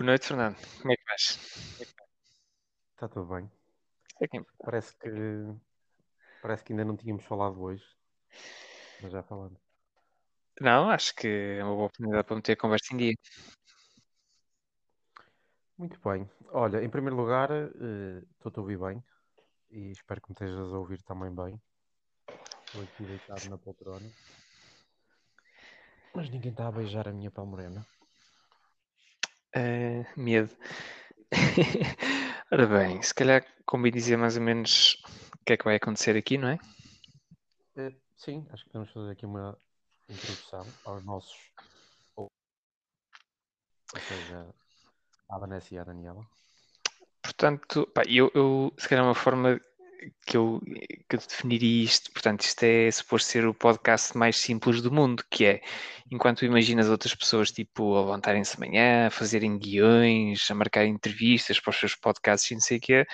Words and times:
Boa 0.00 0.06
noite, 0.12 0.28
Fernando. 0.28 0.56
Como 0.80 0.92
é 0.94 0.96
que 0.96 1.04
vais? 1.04 1.38
Está 2.94 3.06
tudo 3.06 3.26
bem. 3.34 3.50
É 4.18 4.26
que- 4.26 4.40
Parece 4.64 4.96
que 4.96 5.10
parece 6.40 6.64
que 6.64 6.72
ainda 6.72 6.86
não 6.86 6.96
tínhamos 6.96 7.22
falado 7.26 7.60
hoje, 7.60 7.84
mas 9.02 9.12
já 9.12 9.22
falamos. 9.22 9.60
Não, 10.58 10.88
acho 10.88 11.14
que 11.14 11.28
é 11.28 11.62
uma 11.62 11.74
boa 11.74 11.84
oportunidade 11.88 12.26
para 12.26 12.36
meter 12.36 12.52
a 12.52 12.56
conversa 12.56 12.94
em 12.94 12.96
dia. 12.96 13.14
Muito 15.76 16.00
bem. 16.00 16.26
Olha, 16.48 16.82
em 16.82 16.88
primeiro 16.88 17.16
lugar, 17.16 17.50
eh, 17.50 18.22
estou-te 18.32 18.58
a 18.58 18.62
ouvir 18.62 18.78
bem 18.78 19.04
e 19.70 19.90
espero 19.90 20.22
que 20.22 20.30
me 20.30 20.32
estejas 20.32 20.72
a 20.72 20.78
ouvir 20.78 21.02
também 21.02 21.30
bem. 21.30 21.60
Estou 22.64 22.80
aqui 22.80 23.04
deitado 23.04 23.50
na 23.50 23.58
poltrona. 23.58 24.10
Mas 26.14 26.30
ninguém 26.30 26.52
está 26.52 26.68
a 26.68 26.72
beijar 26.72 27.06
a 27.06 27.12
minha 27.12 27.30
pele 27.30 27.46
morena. 27.46 27.86
Ah, 29.54 30.06
medo. 30.16 30.54
Ora 32.52 32.66
bem, 32.66 33.02
se 33.02 33.14
calhar 33.14 33.44
convém 33.66 33.92
dizer 33.92 34.16
mais 34.16 34.36
ou 34.36 34.42
menos 34.42 34.96
o 35.34 35.44
que 35.44 35.52
é 35.52 35.56
que 35.56 35.64
vai 35.64 35.76
acontecer 35.76 36.16
aqui, 36.16 36.38
não 36.38 36.48
é? 36.48 36.58
Eh, 37.76 37.92
sim, 38.16 38.46
acho 38.52 38.64
que 38.64 38.70
podemos 38.70 38.92
fazer 38.92 39.12
aqui 39.12 39.26
uma 39.26 39.56
introdução 40.08 40.66
aos 40.84 41.04
nossos. 41.04 41.38
Ou 42.16 42.26
ou 43.92 44.00
seja, 44.00 44.46
à 45.28 45.38
Vanessa 45.38 45.74
e 45.74 45.78
à 45.78 45.84
Daniela. 45.84 46.26
Portanto, 47.22 47.86
pá, 47.94 48.02
eu, 48.08 48.30
eu, 48.34 48.72
se 48.78 48.88
calhar 48.88 49.04
uma 49.04 49.14
forma 49.14 49.60
que 50.26 50.36
eu, 50.36 50.60
que 51.08 51.16
eu 51.16 51.18
definiria 51.18 51.84
isto, 51.84 52.12
portanto, 52.12 52.42
isto 52.42 52.62
é 52.62 52.90
suposto 52.90 53.28
ser 53.30 53.46
o 53.46 53.54
podcast 53.54 54.16
mais 54.16 54.36
simples 54.36 54.80
do 54.82 54.92
mundo, 54.92 55.24
que 55.30 55.44
é, 55.44 55.60
enquanto 56.10 56.44
imaginas 56.44 56.88
outras 56.88 57.14
pessoas, 57.14 57.50
tipo, 57.50 57.96
a 57.96 58.00
levantarem-se 58.00 58.54
de 58.54 58.60
manhã, 58.60 59.06
a 59.06 59.10
fazerem 59.10 59.58
guiões, 59.58 60.50
a 60.50 60.54
marcar 60.54 60.86
entrevistas 60.86 61.60
para 61.60 61.70
os 61.70 61.76
seus 61.76 61.94
podcasts 61.94 62.50
e 62.50 62.54
não 62.54 62.60
sei 62.60 62.78
o 62.78 62.80
quê, 62.80 63.06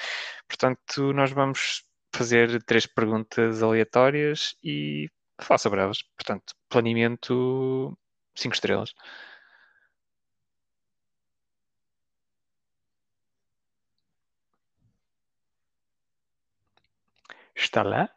portanto, 0.49 1.13
nós 1.13 1.31
vamos 1.33 1.83
fazer 2.15 2.63
três 2.65 2.87
perguntas 2.87 3.63
aleatórias 3.63 4.55
e 4.65 5.09
falar 5.41 5.59
sobre. 5.59 5.81
Portanto, 6.17 6.55
planeamento 6.69 7.97
5 8.35 8.55
estrelas. 8.55 8.93
Está 17.57 17.83
lá? 17.83 18.09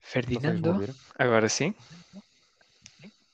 Ferdinando? 0.00 0.84
Agora 1.16 1.48
sim? 1.48 1.72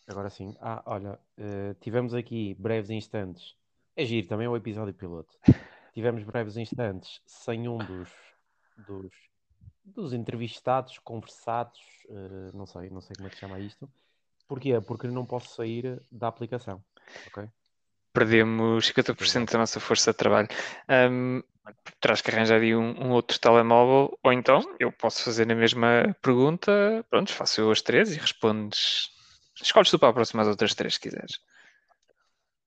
Agora 0.07 0.29
sim. 0.29 0.55
Ah, 0.61 0.83
olha, 0.85 1.19
eh, 1.39 1.75
tivemos 1.81 2.13
aqui 2.13 2.55
breves 2.59 2.91
instantes. 2.91 3.57
É 3.97 4.05
giro, 4.05 4.29
também 4.29 4.47
é 4.47 4.51
o 4.51 4.57
episódio 4.57 4.93
piloto. 4.93 5.35
Tivemos 5.95 6.23
breves 6.25 6.57
instantes 6.57 7.23
sem 7.25 7.69
um 7.69 7.79
dos, 7.79 8.09
dos, 8.77 9.13
dos 9.85 10.13
entrevistados, 10.13 10.99
conversados, 10.99 11.81
eh, 12.11 12.51
não 12.53 12.67
sei, 12.67 12.91
não 12.91 13.01
sei 13.01 13.17
como 13.17 13.29
é 13.29 13.31
que 13.31 13.37
se 13.37 13.41
chama 13.41 13.61
isto. 13.61 13.89
Porquê? 14.47 14.81
Porque 14.81 15.07
não 15.09 15.25
posso 15.25 15.55
sair 15.57 16.01
da 16.11 16.29
aplicação. 16.29 16.83
Ok? 17.29 17.49
Perdemos 18.13 18.87
50% 18.87 19.53
da 19.53 19.59
nossa 19.59 19.81
força 19.81 20.13
de 20.13 20.19
trabalho. 20.19 20.49
Ahm, 20.89 21.43
terás 22.01 22.21
que 22.21 22.31
arranjar 22.31 22.61
aí 22.61 22.75
um, 22.75 23.07
um 23.07 23.11
outro 23.11 23.39
telemóvel, 23.41 24.17
ou 24.23 24.33
então 24.33 24.61
eu 24.79 24.93
posso 24.93 25.25
fazer 25.25 25.51
a 25.51 25.55
mesma 25.55 26.15
pergunta. 26.23 27.05
Pronto, 27.11 27.33
faço 27.33 27.61
eu 27.61 27.71
as 27.71 27.83
três 27.83 28.15
e 28.15 28.19
respondes. 28.19 29.11
Escolhes 29.61 29.91
tu 29.91 29.99
para 29.99 30.11
a 30.11 30.13
próxima 30.13 30.43
as 30.43 30.49
outras 30.49 30.75
três, 30.75 30.95
se 30.95 31.01
quiseres. 31.01 31.41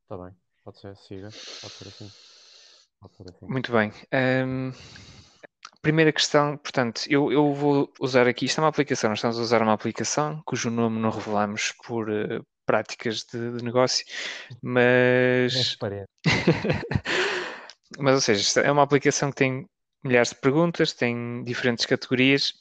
Está 0.04 0.18
bem. 0.18 0.36
Pode 0.64 0.80
ser, 0.80 0.98
siga. 0.98 1.30
Pode 1.30 1.74
ser 1.74 1.88
assim. 1.88 2.12
Pode 3.00 3.16
ser 3.16 3.30
assim. 3.30 3.48
Muito 3.48 3.72
bem. 3.72 3.94
Ahm, 4.12 4.72
primeira 5.88 6.12
questão, 6.12 6.58
portanto, 6.58 7.04
eu, 7.08 7.32
eu 7.32 7.54
vou 7.54 7.90
usar 8.02 8.28
aqui, 8.28 8.44
isto 8.44 8.60
é 8.60 8.62
uma 8.62 8.68
aplicação, 8.68 9.10
nós 9.10 9.20
estamos 9.20 9.40
a 9.40 9.42
usar 9.42 9.62
uma 9.62 9.72
aplicação 9.72 10.42
cujo 10.46 10.70
nome 10.70 11.00
não 11.00 11.10
revelamos 11.10 11.74
por 11.86 12.12
eh, 12.12 12.42
práticas 12.66 13.24
de, 13.24 13.54
de 13.54 13.64
negócio, 13.64 14.06
mas, 14.62 15.54
Transparente. 15.54 16.10
mas 17.98 18.16
ou 18.16 18.20
seja, 18.20 18.60
é 18.60 18.70
uma 18.70 18.84
aplicação 18.84 19.30
que 19.30 19.38
tem 19.38 19.66
milhares 20.04 20.32
de 20.32 20.36
perguntas, 20.36 20.92
tem 20.92 21.42
diferentes 21.46 21.86
categorias, 21.86 22.54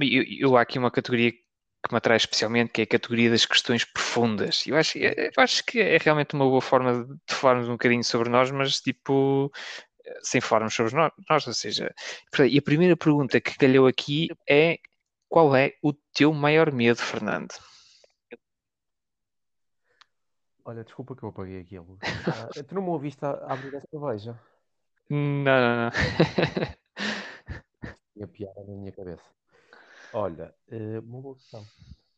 e 0.00 0.16
eu, 0.16 0.50
eu 0.50 0.56
há 0.56 0.62
aqui 0.62 0.78
uma 0.78 0.90
categoria 0.90 1.30
que 1.30 1.92
me 1.92 1.98
atrai 1.98 2.16
especialmente, 2.16 2.72
que 2.72 2.80
é 2.80 2.84
a 2.84 2.86
categoria 2.86 3.28
das 3.28 3.44
questões 3.44 3.84
profundas. 3.84 4.66
Eu 4.66 4.74
acho, 4.74 4.96
eu 4.96 5.32
acho 5.36 5.62
que 5.64 5.80
é 5.80 5.98
realmente 5.98 6.34
uma 6.34 6.46
boa 6.46 6.62
forma 6.62 7.04
de 7.04 7.34
falarmos 7.34 7.68
um 7.68 7.72
bocadinho 7.72 8.02
sobre 8.02 8.30
nós, 8.30 8.50
mas 8.50 8.80
tipo, 8.80 9.52
sem 10.22 10.40
falarmos 10.40 10.74
sobre 10.74 10.94
nó- 10.94 11.10
nós, 11.28 11.46
ou 11.46 11.52
seja, 11.54 11.92
e 12.50 12.58
a 12.58 12.62
primeira 12.62 12.96
pergunta 12.96 13.40
que 13.40 13.56
calhou 13.56 13.86
aqui 13.86 14.28
é 14.48 14.78
qual 15.28 15.54
é 15.54 15.74
o 15.82 15.92
teu 16.12 16.32
maior 16.32 16.72
medo, 16.72 16.98
Fernando? 16.98 17.52
Olha, 20.64 20.84
desculpa 20.84 21.16
que 21.16 21.22
eu 21.22 21.30
apaguei 21.30 21.60
aquilo. 21.60 21.98
Ah, 22.00 22.48
tu 22.68 22.74
não 22.74 22.82
me 22.82 22.88
ouviste 22.90 23.24
a 23.24 23.30
a 23.30 23.52
abrir 23.54 23.74
a 23.76 23.80
cerveja? 23.80 24.38
Não, 25.10 25.44
não, 25.44 25.76
não. 25.84 25.90
Tinha 28.12 28.26
piada 28.28 28.64
na 28.64 28.74
minha 28.74 28.92
cabeça. 28.92 29.22
Olha, 30.12 30.54
eh, 30.68 30.98
uma 31.00 31.20
boa 31.20 31.36
questão. 31.36 31.66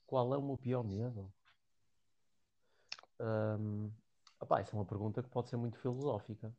Qual 0.06 0.34
é 0.34 0.36
o 0.36 0.42
meu 0.42 0.56
pior 0.56 0.82
medo? 0.82 1.32
Ahm, 3.20 3.90
opá, 4.40 4.60
essa 4.60 4.74
é 4.74 4.78
uma 4.78 4.84
pergunta 4.84 5.22
que 5.22 5.28
pode 5.28 5.48
ser 5.48 5.56
muito 5.56 5.78
filosófica. 5.78 6.52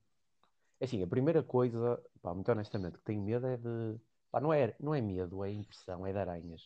É 0.81 0.86
assim, 0.86 1.02
a 1.03 1.08
primeira 1.08 1.42
coisa, 1.56 1.81
pá, 2.22 2.34
muito 2.34 2.52
honestamente, 2.52 2.97
que 2.97 3.03
tenho 3.06 3.22
medo 3.24 3.47
é 3.47 3.56
de. 3.58 3.97
Pá, 4.31 4.40
não 4.42 4.52
é, 4.53 4.75
não 4.80 4.94
é 4.96 5.00
medo, 5.02 5.44
é 5.46 5.50
impressão, 5.52 6.06
é 6.06 6.12
de 6.12 6.19
aranhas. 6.19 6.62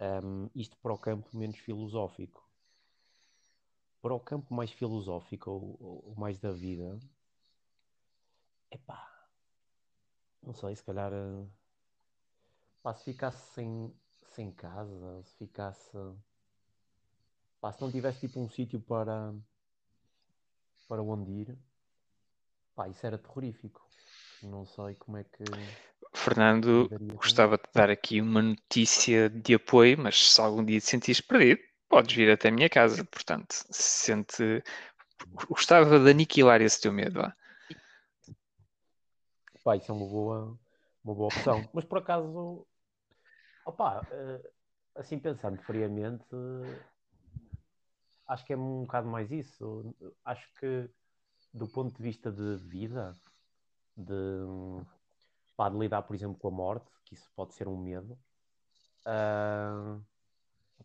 Ahm, 0.00 0.50
isto 0.56 0.76
para 0.82 0.92
o 0.92 0.98
campo 0.98 1.36
menos 1.38 1.58
filosófico. 1.58 2.42
Para 4.02 4.12
o 4.12 4.18
campo 4.18 4.52
mais 4.52 4.72
filosófico, 4.72 5.52
ou, 5.78 6.12
mais 6.16 6.36
da 6.40 6.50
vida, 6.50 6.98
epá, 8.70 8.98
não 10.42 10.52
sei, 10.54 10.74
se 10.76 10.82
calhar. 10.84 11.12
eh, 11.12 11.46
Pá, 12.82 12.92
se 12.94 13.04
ficasse 13.04 13.52
sem, 13.54 13.94
sem 14.34 14.50
casa, 14.52 15.22
se 15.22 15.36
ficasse. 15.36 15.96
Pá, 17.60 17.70
se 17.72 17.80
não 17.80 17.90
tivesse 17.92 18.18
tipo 18.26 18.40
um 18.40 18.48
sítio 18.50 18.80
para, 18.80 19.32
para 20.88 21.02
onde 21.02 21.30
ir, 21.32 21.58
pá, 22.78 22.88
isso 22.88 23.04
era 23.04 23.18
terrorífico. 23.18 23.84
Não 24.40 24.64
sei 24.64 24.94
como 24.94 25.16
é 25.16 25.24
que 25.24 25.42
Fernando, 26.14 26.88
gostava 27.14 27.56
de 27.56 27.64
dar 27.74 27.90
aqui 27.90 28.20
uma 28.20 28.40
notícia 28.40 29.28
de 29.28 29.54
apoio, 29.54 29.98
mas 29.98 30.32
se 30.32 30.40
algum 30.40 30.64
dia 30.64 30.78
te 30.78 30.86
sentires 30.86 31.20
perdido, 31.20 31.60
podes 31.88 32.14
vir 32.14 32.30
até 32.30 32.48
a 32.48 32.52
minha 32.52 32.70
casa. 32.70 33.04
Portanto, 33.04 33.52
se 33.52 34.04
sente. 34.06 34.62
Gostava 35.48 35.98
de 35.98 36.08
aniquilar 36.08 36.60
esse 36.60 36.80
teu 36.80 36.92
medo. 36.92 37.20
Pá, 39.64 39.76
isso 39.76 39.90
é 39.90 39.94
uma 39.94 40.06
boa, 40.06 40.58
uma 41.04 41.14
boa 41.14 41.26
opção. 41.26 41.68
Mas 41.74 41.84
por 41.84 41.98
acaso, 41.98 42.64
opá, 43.66 44.06
eh, 44.12 44.50
assim 44.94 45.18
pensando 45.18 45.60
friamente, 45.62 46.24
acho 48.28 48.46
que 48.46 48.52
é 48.52 48.56
um 48.56 48.82
bocado 48.82 49.08
mais 49.08 49.32
isso. 49.32 49.92
Acho 50.24 50.48
que 50.60 50.88
do 51.58 51.68
ponto 51.68 51.96
de 51.96 52.02
vista 52.02 52.30
de 52.30 52.56
vida, 52.56 53.14
de, 53.96 54.14
pá, 55.56 55.68
de 55.68 55.76
lidar, 55.76 56.02
por 56.02 56.14
exemplo, 56.14 56.38
com 56.38 56.48
a 56.48 56.52
morte, 56.52 56.90
que 57.04 57.14
isso 57.14 57.30
pode 57.34 57.54
ser 57.54 57.68
um 57.68 57.76
medo, 57.76 58.18
ah, 59.04 59.98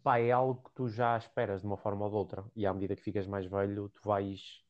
pá, 0.02 0.20
é 0.20 0.31
algo 0.31 0.62
que 0.64 0.72
tu 0.74 0.90
já 0.90 1.18
esperas 1.18 1.62
de 1.62 1.68
uma 1.68 1.78
forma 1.78 2.06
ou 2.06 2.10
de 2.10 2.16
outra. 2.16 2.44
E 2.56 2.66
à 2.66 2.74
medida 2.74 2.96
que 2.96 3.02
ficas 3.02 3.28
mais 3.28 3.46
velho, 3.46 3.90
tu 3.90 4.02
vais 4.04 4.62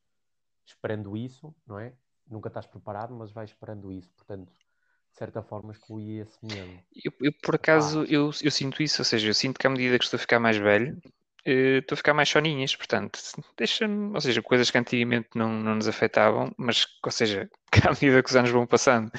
esperando 0.65 1.15
isso, 1.15 1.53
não 1.65 1.79
é? 1.79 1.93
Nunca 2.27 2.47
estás 2.47 2.65
preparado, 2.65 3.13
mas 3.13 3.31
vais 3.31 3.49
esperando 3.49 3.91
isso. 3.91 4.11
Portanto, 4.15 4.51
de 4.51 5.17
certa 5.17 5.43
forma, 5.43 5.71
exclui 5.71 6.19
esse 6.19 6.37
medo. 6.43 6.79
Eu, 7.03 7.13
eu, 7.21 7.33
por 7.43 7.55
acaso, 7.55 8.03
eu, 8.05 8.31
eu 8.41 8.51
sinto 8.51 8.81
isso, 8.81 9.01
ou 9.01 9.05
seja, 9.05 9.27
eu 9.27 9.33
sinto 9.33 9.59
que 9.59 9.67
à 9.67 9.69
medida 9.69 9.97
que 9.97 10.03
estou 10.03 10.17
a 10.17 10.21
ficar 10.21 10.39
mais 10.39 10.57
velho, 10.57 10.99
estou 11.45 11.95
a 11.95 11.97
ficar 11.97 12.13
mais 12.13 12.29
soninhas, 12.29 12.75
portanto, 12.75 13.19
deixa-me, 13.57 14.13
ou 14.13 14.21
seja, 14.21 14.41
coisas 14.41 14.71
que 14.71 14.77
antigamente 14.77 15.29
não, 15.35 15.49
não 15.49 15.75
nos 15.75 15.87
afetavam, 15.87 16.53
mas, 16.57 16.85
ou 17.03 17.11
seja, 17.11 17.49
que 17.71 17.87
à 17.87 17.91
medida 17.91 18.23
que 18.23 18.29
os 18.29 18.35
anos 18.35 18.51
vão 18.51 18.65
passando 18.65 19.11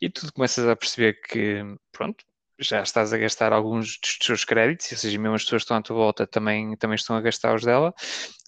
e 0.00 0.10
tu 0.10 0.32
começas 0.32 0.66
a 0.66 0.76
perceber 0.76 1.20
que, 1.22 1.62
pronto, 1.92 2.24
já 2.58 2.82
estás 2.82 3.12
a 3.12 3.18
gastar 3.18 3.52
alguns 3.52 3.98
dos 3.98 4.18
teus 4.18 4.44
créditos, 4.44 4.90
ou 4.92 4.98
seja, 4.98 5.18
mesmo 5.18 5.34
as 5.34 5.44
pessoas 5.44 5.62
que 5.62 5.64
estão 5.64 5.76
à 5.76 5.82
tua 5.82 5.96
volta 5.96 6.26
também, 6.26 6.76
também 6.76 6.96
estão 6.96 7.16
a 7.16 7.20
gastar 7.20 7.54
os 7.54 7.62
dela, 7.62 7.94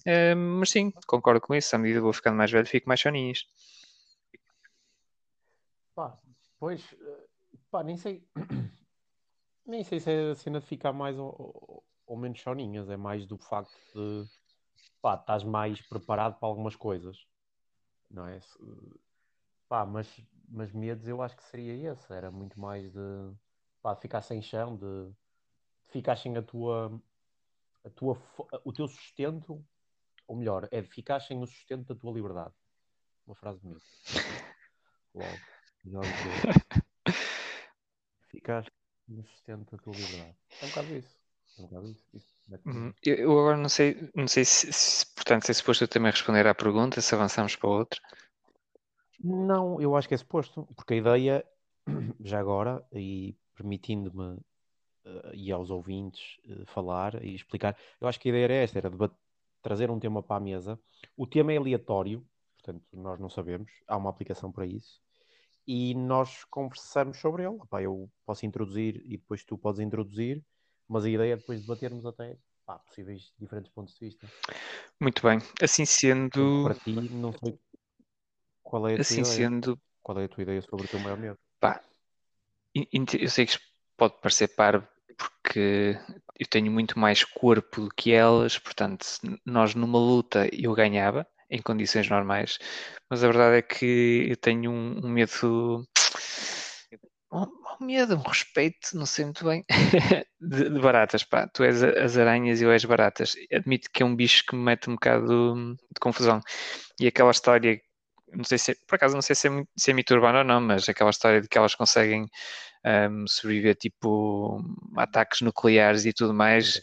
eh, 0.05 0.35
mas 0.35 0.69
sim, 0.69 0.91
concordo 1.07 1.41
com 1.41 1.55
isso, 1.55 1.75
à 1.75 1.79
medida 1.79 1.99
que 1.99 2.03
vou 2.03 2.13
ficando 2.13 2.37
mais 2.37 2.51
velho, 2.51 2.67
fico 2.67 2.87
mais 2.87 2.99
soninhas. 3.01 3.45
Pá, 5.95 6.17
pois, 6.59 6.81
eh, 6.93 7.25
Pá, 7.75 7.83
nem 7.83 7.97
sei. 7.97 8.23
nem 9.67 9.83
sei 9.83 9.99
se 9.99 10.09
é 10.09 10.31
a 10.31 10.35
cena 10.35 10.61
de 10.61 10.65
ficar 10.65 10.93
mais 10.93 11.17
ou, 11.19 11.83
ou 12.05 12.17
menos 12.17 12.39
choninhas. 12.39 12.89
É 12.89 12.97
mais 12.97 13.25
do 13.25 13.37
facto 13.37 13.75
de. 13.93 14.27
Pá, 15.01 15.15
estás 15.15 15.43
mais 15.43 15.81
preparado 15.81 16.39
para 16.39 16.47
algumas 16.47 16.75
coisas. 16.75 17.25
Não 18.09 18.27
é? 18.27 18.39
Pá, 19.67 19.85
mas, 19.85 20.07
mas 20.47 20.71
medos 20.71 21.07
eu 21.07 21.21
acho 21.21 21.35
que 21.35 21.43
seria 21.43 21.91
esse. 21.91 22.11
Era 22.13 22.31
muito 22.31 22.59
mais 22.59 22.91
de. 22.91 23.33
Pá, 23.81 23.93
de 23.93 24.01
ficar 24.01 24.21
sem 24.21 24.41
chão, 24.41 24.75
de, 24.75 25.09
de 25.85 25.91
ficar 25.91 26.15
sem 26.15 26.35
a 26.37 26.41
tua. 26.41 27.01
A 27.83 27.89
tua, 27.91 28.19
o 28.63 28.73
teu 28.73 28.87
sustento, 28.87 29.63
ou 30.27 30.35
melhor, 30.35 30.67
é 30.71 30.81
de 30.81 30.87
ficar 30.87 31.19
sem 31.19 31.39
o 31.41 31.45
sustento 31.45 31.93
da 31.93 31.99
tua 31.99 32.11
liberdade. 32.11 32.53
Uma 33.27 33.35
frase 33.35 33.59
bonita. 33.59 33.85
Logo. 35.13 35.55
Melhor 35.83 36.03
Ficar 38.29 38.65
no 39.07 39.23
sustento 39.23 39.69
da 39.69 39.83
tua 39.83 39.93
liberdade. 39.93 40.35
É 40.61 40.65
um 40.65 40.69
bocado 40.69 40.95
isso. 40.95 41.24
É 41.57 41.63
um 41.63 41.93
uhum. 42.65 42.93
eu, 43.03 43.31
agora 43.31 43.57
não 43.57 43.69
sei, 43.69 44.09
não 44.13 44.27
sei 44.27 44.43
se, 44.43 44.71
se 44.71 45.05
portanto, 45.15 45.45
se 45.45 45.51
é 45.51 45.53
suposto 45.53 45.83
eu 45.83 45.87
também 45.87 46.11
responder 46.11 46.45
à 46.47 46.53
pergunta, 46.53 47.01
se 47.01 47.15
avançamos 47.15 47.55
para 47.55 47.69
outra. 47.69 48.01
Não, 49.23 49.79
eu 49.81 49.95
acho 49.95 50.07
que 50.07 50.13
é 50.13 50.17
suposto, 50.17 50.67
porque 50.75 50.95
a 50.95 50.97
ideia, 50.97 51.45
já 52.19 52.39
agora, 52.39 52.85
e 52.91 53.35
permitindo-me 53.55 54.33
uh, 54.33 55.33
e 55.33 55.51
aos 55.51 55.69
ouvintes 55.69 56.37
uh, 56.45 56.65
falar 56.65 57.23
e 57.23 57.33
explicar, 57.33 57.77
eu 58.01 58.07
acho 58.07 58.19
que 58.19 58.27
a 58.27 58.31
ideia 58.31 58.43
era 58.43 58.53
esta, 58.55 58.77
era 58.79 58.91
trazer 59.61 59.89
um 59.89 59.99
tema 59.99 60.21
para 60.21 60.35
a 60.35 60.39
mesa. 60.41 60.79
O 61.15 61.25
tema 61.25 61.53
é 61.53 61.57
aleatório, 61.57 62.25
portanto, 62.57 62.85
nós 62.91 63.19
não 63.19 63.29
sabemos, 63.29 63.71
há 63.87 63.95
uma 63.95 64.09
aplicação 64.09 64.51
para 64.51 64.65
isso 64.65 64.99
e 65.67 65.95
nós 65.95 66.43
conversamos 66.45 67.17
sobre 67.17 67.43
ele. 67.43 67.55
Epá, 67.63 67.81
eu 67.81 68.09
posso 68.25 68.45
introduzir 68.45 69.01
e 69.05 69.17
depois 69.17 69.43
tu 69.43 69.57
podes 69.57 69.79
introduzir, 69.79 70.43
mas 70.87 71.05
a 71.05 71.09
ideia 71.09 71.33
é 71.33 71.37
depois 71.37 71.61
debatermos 71.61 72.05
até 72.05 72.37
pá, 72.65 72.79
possíveis 72.79 73.33
diferentes 73.39 73.71
pontos 73.71 73.93
de 73.95 74.05
vista. 74.05 74.27
Muito 74.99 75.21
bem, 75.21 75.39
assim 75.61 75.85
sendo. 75.85 76.63
Para 76.63 76.75
ti, 76.75 76.91
não 76.93 77.31
sei 77.33 77.59
qual 78.63 78.87
é 78.87 78.95
a 78.95 79.01
assim 79.01 79.23
tua 79.23 79.31
sendo... 79.31 79.71
ideia. 79.71 79.77
Qual 80.01 80.19
é 80.19 80.25
a 80.25 80.29
tua 80.29 80.43
ideia 80.43 80.61
sobre 80.61 80.85
o 80.85 80.89
teu 80.89 80.99
maior 80.99 81.17
medo? 81.17 81.37
Pá, 81.59 81.81
eu 82.73 83.29
sei 83.29 83.45
que 83.45 83.53
isto 83.53 83.63
pode 83.97 84.19
parecer 84.21 84.49
parvo 84.49 84.87
porque 85.17 85.97
eu 86.37 86.47
tenho 86.47 86.71
muito 86.71 86.99
mais 86.99 87.23
corpo 87.23 87.81
do 87.81 87.89
que 87.89 88.11
elas, 88.11 88.59
portanto, 88.59 89.05
nós 89.45 89.73
numa 89.73 89.97
luta 89.97 90.49
eu 90.51 90.73
ganhava, 90.73 91.25
em 91.49 91.61
condições 91.61 92.09
normais, 92.09 92.57
mas 93.09 93.23
a 93.23 93.27
verdade 93.27 93.57
é 93.57 93.61
que 93.61 94.27
eu 94.29 94.35
tenho 94.35 94.71
um, 94.71 95.05
um 95.05 95.09
medo, 95.09 95.87
um, 97.79 97.85
medo, 97.85 98.15
um 98.15 98.21
respeito, 98.21 98.95
não 98.95 99.05
sei 99.05 99.25
muito 99.25 99.45
bem, 99.45 99.63
de, 100.39 100.69
de, 100.69 100.79
baratas, 100.79 101.23
pá. 101.23 101.47
Tu 101.47 101.63
és 101.63 101.83
as 101.83 102.17
aranhas 102.17 102.61
e 102.61 102.63
eu 102.63 102.71
és 102.71 102.85
baratas. 102.85 103.35
Admito 103.51 103.89
que 103.91 104.03
é 104.03 104.05
um 104.05 104.15
bicho 104.15 104.43
que 104.45 104.55
me 104.55 104.63
mete 104.63 104.89
um 104.89 104.93
bocado 104.93 105.75
de 105.75 105.99
confusão. 105.99 106.41
E 106.99 107.07
aquela 107.07 107.31
história, 107.31 107.79
não 108.33 108.43
sei 108.43 108.57
se, 108.57 108.75
por 108.87 108.95
acaso 108.95 109.15
não 109.15 109.21
sei 109.21 109.35
se 109.35 109.47
é, 109.47 109.51
se 109.77 109.91
é 109.91 109.93
mito 109.93 110.13
urbano 110.13 110.39
ou 110.39 110.43
não, 110.43 110.61
mas 110.61 110.87
aquela 110.89 111.09
história 111.09 111.41
de 111.41 111.47
que 111.47 111.57
elas 111.57 111.75
conseguem 111.75 112.27
um, 113.11 113.27
sobreviver 113.27 113.75
tipo 113.75 114.61
ataques 114.97 115.41
nucleares 115.41 116.05
e 116.05 116.13
tudo 116.13 116.33
mais, 116.33 116.81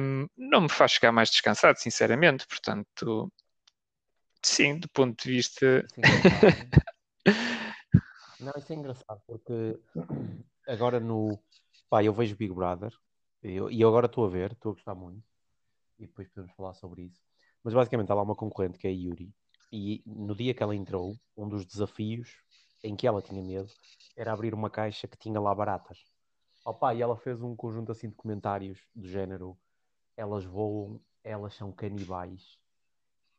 um, 0.00 0.26
não 0.36 0.62
me 0.62 0.68
faz 0.68 0.94
ficar 0.94 1.12
mais 1.12 1.30
descansado, 1.30 1.78
sinceramente. 1.78 2.46
Portanto, 2.46 3.30
Sim, 4.42 4.78
do 4.78 4.88
ponto 4.88 5.22
de 5.22 5.30
vista. 5.30 5.86
Não, 8.40 8.52
isso 8.56 8.72
é 8.72 8.76
engraçado 8.76 9.20
porque 9.26 9.78
agora 10.66 10.98
no. 10.98 11.38
Pá, 11.88 12.02
eu 12.02 12.12
vejo 12.12 12.36
Big 12.36 12.52
Brother 12.52 12.92
e 13.42 13.80
eu 13.80 13.88
agora 13.88 14.06
estou 14.06 14.24
a 14.24 14.28
ver, 14.28 14.52
estou 14.52 14.72
a 14.72 14.74
gostar 14.74 14.94
muito 14.94 15.22
e 15.98 16.06
depois 16.06 16.28
podemos 16.28 16.54
falar 16.56 16.74
sobre 16.74 17.02
isso. 17.02 17.20
Mas 17.62 17.74
basicamente 17.74 18.10
há 18.10 18.14
lá 18.14 18.22
uma 18.22 18.34
concorrente 18.34 18.78
que 18.78 18.86
é 18.86 18.90
a 18.90 18.92
Yuri 18.92 19.34
e 19.72 20.02
no 20.06 20.34
dia 20.34 20.54
que 20.54 20.62
ela 20.62 20.74
entrou, 20.74 21.16
um 21.36 21.48
dos 21.48 21.66
desafios 21.66 22.42
em 22.82 22.96
que 22.96 23.06
ela 23.06 23.20
tinha 23.20 23.42
medo 23.42 23.70
era 24.16 24.32
abrir 24.32 24.54
uma 24.54 24.70
caixa 24.70 25.06
que 25.06 25.18
tinha 25.18 25.40
lá 25.40 25.54
baratas. 25.54 25.98
Opa, 26.64 26.94
e 26.94 27.02
ela 27.02 27.16
fez 27.16 27.42
um 27.42 27.54
conjunto 27.54 27.92
assim 27.92 28.08
de 28.08 28.14
comentários 28.14 28.78
do 28.94 29.08
género 29.08 29.58
elas 30.16 30.44
voam, 30.44 31.00
elas 31.24 31.54
são 31.54 31.72
canibais 31.72 32.58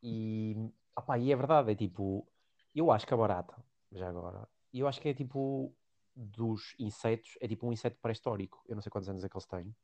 e 0.02 0.56
Opá, 0.94 1.18
e 1.18 1.32
é 1.32 1.36
verdade, 1.36 1.72
é 1.72 1.74
tipo, 1.74 2.26
eu 2.74 2.90
acho 2.90 3.06
que 3.06 3.14
a 3.14 3.16
barata, 3.16 3.56
já 3.90 4.08
agora, 4.10 4.46
eu 4.80 4.88
acho 4.88 5.00
que 5.00 5.08
é 5.08 5.14
tipo 5.14 5.74
dos 6.14 6.74
insetos, 6.78 7.36
é 7.40 7.48
tipo 7.48 7.66
um 7.66 7.72
inseto 7.72 7.98
pré-histórico. 8.00 8.62
Eu 8.68 8.74
não 8.74 8.82
sei 8.82 8.90
quantos 8.90 9.08
anos 9.08 9.24
é 9.24 9.28
que 9.28 9.36
eles 9.36 9.46
têm, 9.46 9.74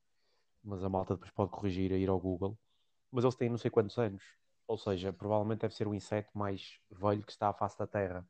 mas 0.62 0.82
a 0.85 0.88
malta 0.88 1.14
depois 1.14 1.31
pode 1.31 1.50
corrigir 1.50 1.93
a 1.93 1.96
ir 1.96 2.08
ao 2.08 2.20
Google. 2.20 2.58
Mas 3.11 3.25
eles 3.25 3.37
têm 3.37 3.49
não 3.49 3.58
sei 3.58 3.70
quantos 3.70 3.96
anos. 3.99 4.23
Ou 4.67 4.76
seja, 4.76 5.12
provavelmente 5.12 5.61
deve 5.61 5.75
ser 5.75 5.88
o 5.88 5.94
inseto 5.94 6.37
mais 6.37 6.79
velho 6.90 7.23
que 7.23 7.32
está 7.32 7.49
à 7.49 7.55
face 7.55 7.79
da 7.79 7.87
Terra. 7.87 8.26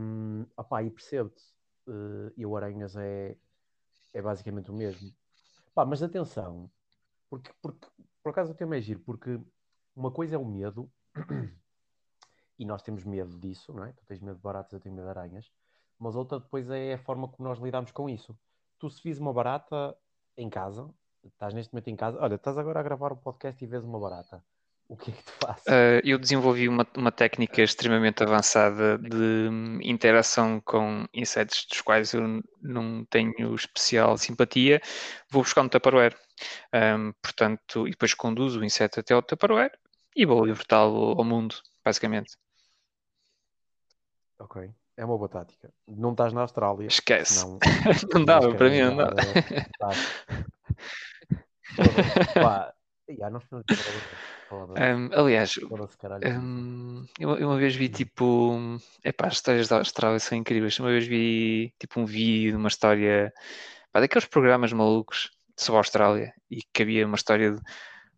Um, 0.00 0.46
opá, 0.56 0.82
e 0.82 0.90
percebo-te. 0.90 1.42
Uh, 1.86 2.32
e 2.36 2.46
o 2.46 2.56
aranhas 2.56 2.96
é, 2.96 3.36
é 4.12 4.22
basicamente 4.22 4.70
o 4.70 4.74
mesmo. 4.74 5.12
Pá, 5.74 5.84
mas 5.84 6.02
atenção, 6.02 6.70
porque, 7.28 7.52
porque 7.60 7.86
por 8.22 8.30
acaso 8.30 8.52
o 8.52 8.54
tema 8.54 8.76
é 8.76 8.80
giro, 8.80 9.00
porque 9.00 9.40
uma 9.94 10.10
coisa 10.10 10.36
é 10.36 10.38
o 10.38 10.44
medo 10.44 10.90
e 12.58 12.64
nós 12.64 12.82
temos 12.82 13.04
medo 13.04 13.38
disso, 13.38 13.72
não 13.72 13.84
é? 13.84 13.92
Tu 13.92 14.04
tens 14.06 14.20
medo 14.20 14.36
de 14.36 14.42
baratas, 14.42 14.72
eu 14.72 14.80
tenho 14.80 14.94
medo 14.94 15.04
de 15.04 15.10
aranhas, 15.10 15.50
mas 15.98 16.14
outra 16.14 16.38
depois 16.38 16.68
é 16.70 16.94
a 16.94 16.98
forma 16.98 17.28
como 17.28 17.48
nós 17.48 17.58
lidamos 17.58 17.90
com 17.92 18.08
isso. 18.08 18.36
Tu 18.78 18.90
se 18.90 19.02
vis 19.02 19.18
uma 19.18 19.32
barata 19.32 19.96
em 20.36 20.48
casa, 20.48 20.88
estás 21.24 21.54
neste 21.54 21.72
momento 21.72 21.88
em 21.88 21.96
casa, 21.96 22.18
olha, 22.20 22.34
estás 22.34 22.58
agora 22.58 22.80
a 22.80 22.82
gravar 22.82 23.12
o 23.12 23.14
um 23.14 23.18
podcast 23.18 23.62
e 23.62 23.66
vês 23.66 23.84
uma 23.84 23.98
barata. 23.98 24.42
O 24.86 24.96
que 24.96 25.10
é 25.10 25.14
que 25.14 25.22
tu 25.22 25.32
fazes? 25.40 25.64
Uh, 25.66 26.00
eu 26.04 26.18
desenvolvi 26.18 26.68
uma, 26.68 26.86
uma 26.96 27.10
técnica 27.10 27.62
extremamente 27.62 28.22
avançada 28.22 28.98
de 28.98 29.48
interação 29.82 30.60
com 30.60 31.06
insetos 31.12 31.66
dos 31.70 31.80
quais 31.80 32.12
eu 32.12 32.42
não 32.60 33.04
tenho 33.06 33.54
especial 33.54 34.16
simpatia. 34.18 34.82
Vou 35.30 35.42
buscar 35.42 35.62
um 35.62 35.68
Tupperware. 35.68 36.14
Um, 36.74 37.12
portanto, 37.22 37.88
e 37.88 37.92
depois 37.92 38.12
conduzo 38.12 38.60
o 38.60 38.64
inseto 38.64 39.00
até 39.00 39.14
ao 39.14 39.22
Tupperware 39.22 39.72
e 40.14 40.26
vou 40.26 40.44
libertá-lo 40.44 41.14
ao 41.16 41.24
mundo, 41.24 41.56
basicamente. 41.82 42.36
Ok. 44.44 44.70
É 44.96 45.04
uma 45.04 45.16
boa 45.16 45.28
tática. 45.28 45.72
Não 45.88 46.12
estás 46.12 46.32
na 46.32 46.42
Austrália. 46.42 46.86
Esquece. 46.86 47.44
Não, 47.44 47.58
não 48.12 48.24
dava 48.24 48.54
para 48.54 48.70
mim, 48.70 48.82
não 48.82 48.96
dava. 48.96 49.14
Pá, 49.78 49.90
um, 54.96 55.08
aliás, 55.18 55.54
um, 55.58 57.06
eu, 57.18 57.36
eu, 57.36 57.48
uma 57.48 57.56
vez 57.56 57.74
vi 57.74 57.88
tipo. 57.88 58.78
Epá, 59.02 59.26
as 59.28 59.34
histórias 59.34 59.68
da 59.68 59.78
Austrália 59.78 60.20
são 60.20 60.38
incríveis. 60.38 60.78
Uma 60.78 60.90
vez 60.90 61.06
vi 61.06 61.74
tipo 61.78 62.00
um 62.00 62.04
vídeo, 62.04 62.56
uma 62.58 62.68
história 62.68 63.32
pá, 63.92 64.00
daqueles 64.00 64.26
programas 64.26 64.72
malucos 64.72 65.30
sobre 65.56 65.78
a 65.78 65.80
Austrália 65.80 66.34
e 66.50 66.60
que 66.72 66.82
havia 66.82 67.06
uma 67.06 67.16
história 67.16 67.52
de 67.52 67.60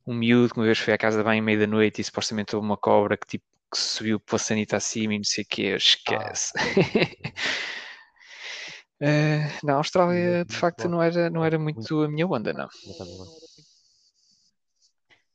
um 0.07 0.15
miúdo 0.15 0.53
que 0.53 0.61
uma 0.61 0.67
vez 0.67 0.79
foi 0.79 0.93
à 0.93 0.99
casa 0.99 1.19
de 1.19 1.25
banho 1.25 1.43
meia 1.43 1.61
da 1.61 1.67
noite 1.67 2.01
e 2.01 2.05
supostamente 2.05 2.55
houve 2.55 2.67
uma 2.67 2.77
cobra 2.77 3.17
que 3.17 3.27
tipo 3.27 3.45
que 3.77 3.83
subiu 3.83 4.21
pela 4.21 4.39
sanita 4.39 4.77
acima 4.77 5.15
e 5.15 5.19
não 5.19 5.25
sei 5.25 5.45
o 5.45 5.47
que, 5.47 5.63
esquece. 5.75 6.53
Ah. 9.01 9.05
uh, 9.05 9.61
na 9.67 9.75
Austrália, 9.75 10.45
de 10.45 10.57
facto, 10.57 10.89
não 10.89 11.03
era, 11.03 11.29
não 11.31 11.45
era 11.45 11.59
muito 11.59 12.03
a 12.03 12.09
minha 12.09 12.27
onda, 12.27 12.53
não. 12.53 12.69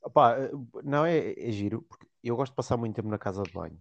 Opa, 0.02 0.36
não 0.82 1.06
é, 1.06 1.32
é, 1.38 1.52
giro, 1.52 1.82
porque 1.82 2.06
eu 2.24 2.34
gosto 2.34 2.52
de 2.52 2.56
passar 2.56 2.76
muito 2.76 2.96
tempo 2.96 3.08
na 3.08 3.18
casa 3.18 3.42
de 3.42 3.52
banho. 3.52 3.80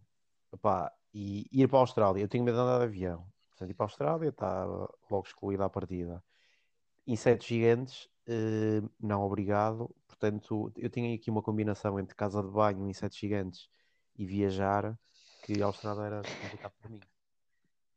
Opa, 0.51 0.91
e 1.13 1.47
ir 1.51 1.67
para 1.67 1.79
a 1.79 1.81
Austrália, 1.81 2.21
eu 2.21 2.27
tenho 2.27 2.43
medo 2.43 2.55
de 2.55 2.61
andar 2.61 2.77
de 2.79 2.85
avião. 2.85 3.25
Portanto, 3.49 3.71
ir 3.71 3.73
para 3.73 3.85
a 3.85 3.87
Austrália 3.87 4.29
está 4.29 4.65
logo 4.65 5.25
excluída 5.25 5.65
a 5.65 5.69
partida. 5.69 6.23
Insetos 7.07 7.47
gigantes, 7.47 8.07
eh, 8.27 8.81
não 8.99 9.23
obrigado. 9.23 9.93
Portanto, 10.07 10.71
eu 10.77 10.89
tenho 10.89 11.15
aqui 11.15 11.31
uma 11.31 11.41
combinação 11.41 11.99
entre 11.99 12.15
casa 12.15 12.41
de 12.43 12.49
banho, 12.49 12.87
insetos 12.87 13.17
gigantes 13.17 13.69
e 14.17 14.25
viajar, 14.25 14.97
que 15.43 15.61
a 15.61 15.65
Austrália 15.65 16.03
era 16.03 16.21
complicado 16.21 16.73
para 16.79 16.89
mim. 16.89 16.99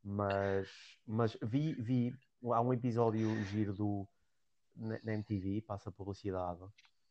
Mas, 0.03 0.69
mas 1.07 1.39
vi, 1.43 1.75
vi, 1.75 2.15
há 2.53 2.61
um 2.61 2.73
episódio 2.73 3.43
giro 3.45 3.73
do, 3.73 4.09
na, 4.77 4.99
na 5.03 5.15
MTV, 5.15 5.63
passa 5.63 5.91
publicidade, 5.91 6.61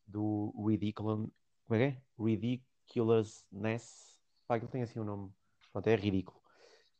do 0.06 0.54
Ridiculous, 0.66 1.28
como 1.66 1.80
é 1.80 1.90
que 1.90 1.96
é? 1.96 2.02
Ridiculousness, 2.18 4.20
pá, 4.46 4.56
aquilo 4.56 4.70
tem 4.70 4.82
assim 4.82 5.00
um 5.00 5.04
nome, 5.04 5.32
pronto, 5.72 5.88
é 5.88 5.96
ridículo. 5.96 6.40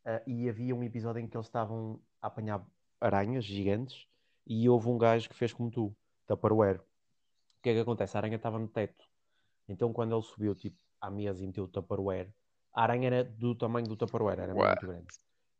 Uh, 0.05 0.29
e 0.29 0.49
havia 0.49 0.75
um 0.75 0.83
episódio 0.83 1.21
em 1.21 1.29
que 1.29 1.37
eles 1.37 1.47
estavam 1.47 2.01
a 2.21 2.27
apanhar 2.27 2.67
aranhas 3.01 3.45
gigantes 3.45 4.07
e 4.47 4.69
houve 4.69 4.89
um 4.89 4.99
gajo 4.99 5.29
que 5.29 5.35
fez 5.35 5.53
como 5.53 5.71
tu, 5.71 5.97
Tupperware. 6.27 6.79
O 6.79 7.63
que 7.63 7.71
é 7.71 7.75
que 7.75 7.81
acontece? 7.81 8.17
A 8.17 8.21
aranha 8.21 8.37
estava 8.37 8.59
no 8.59 8.69
teto. 8.69 9.05
Então 9.69 9.93
quando 9.93 10.15
ele 10.15 10.23
subiu, 10.23 10.55
tipo, 10.55 10.77
à 11.05 11.11
mesa 11.11 11.43
e 11.43 11.47
meteu 11.47 11.65
o 11.65 11.69
Tupperware, 11.69 12.31
a 12.75 12.83
aranha 12.83 13.07
era 13.07 13.25
do 13.25 13.55
tamanho 13.55 13.87
do 13.87 13.97
Tupperware, 13.97 14.41
era 14.41 14.55
Ué. 14.55 14.69
muito 14.69 14.87
grande. 14.87 15.07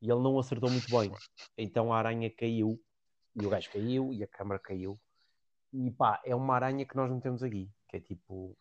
e 0.01 0.11
ele 0.11 0.21
não 0.21 0.39
acertou 0.39 0.71
muito 0.71 0.91
bem. 0.91 1.13
Então 1.57 1.93
a 1.93 1.99
aranha 1.99 2.31
caiu, 2.31 2.81
e 3.35 3.47
o 3.47 3.51
gajo 3.51 3.71
caiu, 3.71 4.13
e 4.13 4.23
a 4.23 4.27
câmara 4.27 4.59
caiu. 4.59 4.99
E 5.73 5.91
pá, 5.91 6.21
é 6.25 6.35
uma 6.35 6.55
aranha 6.55 6.85
que 6.85 6.97
nós 6.97 7.11
não 7.11 7.21
temos 7.21 7.43
aqui, 7.43 7.71
que 7.89 7.97
é 7.97 8.01
tipo, 8.01 8.57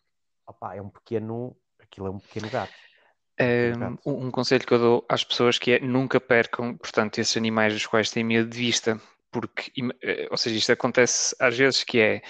opá, 0.46 0.74
é 0.74 0.82
um 0.82 0.88
pequeno, 0.88 1.56
aquilo 1.78 2.06
é 2.06 2.10
um 2.10 2.18
pequeno 2.18 2.50
gato. 2.50 2.72
Um, 4.06 4.26
um, 4.26 4.30
conselho 4.30 4.64
que 4.64 4.72
eu 4.72 4.78
dou 4.78 5.04
às 5.08 5.24
pessoas 5.24 5.58
que 5.58 5.72
é 5.72 5.80
nunca 5.80 6.20
percam, 6.20 6.76
portanto, 6.76 7.18
esses 7.18 7.36
animais 7.36 7.72
dos 7.72 7.84
quais 7.84 8.10
têm 8.10 8.22
medo 8.22 8.48
de 8.48 8.56
vista, 8.56 9.00
porque, 9.32 9.72
eh, 10.02 10.28
ou 10.30 10.36
seja, 10.36 10.56
isto 10.56 10.70
acontece 10.70 11.34
às 11.40 11.58
vezes 11.58 11.82
que 11.82 11.98
é 11.98 12.22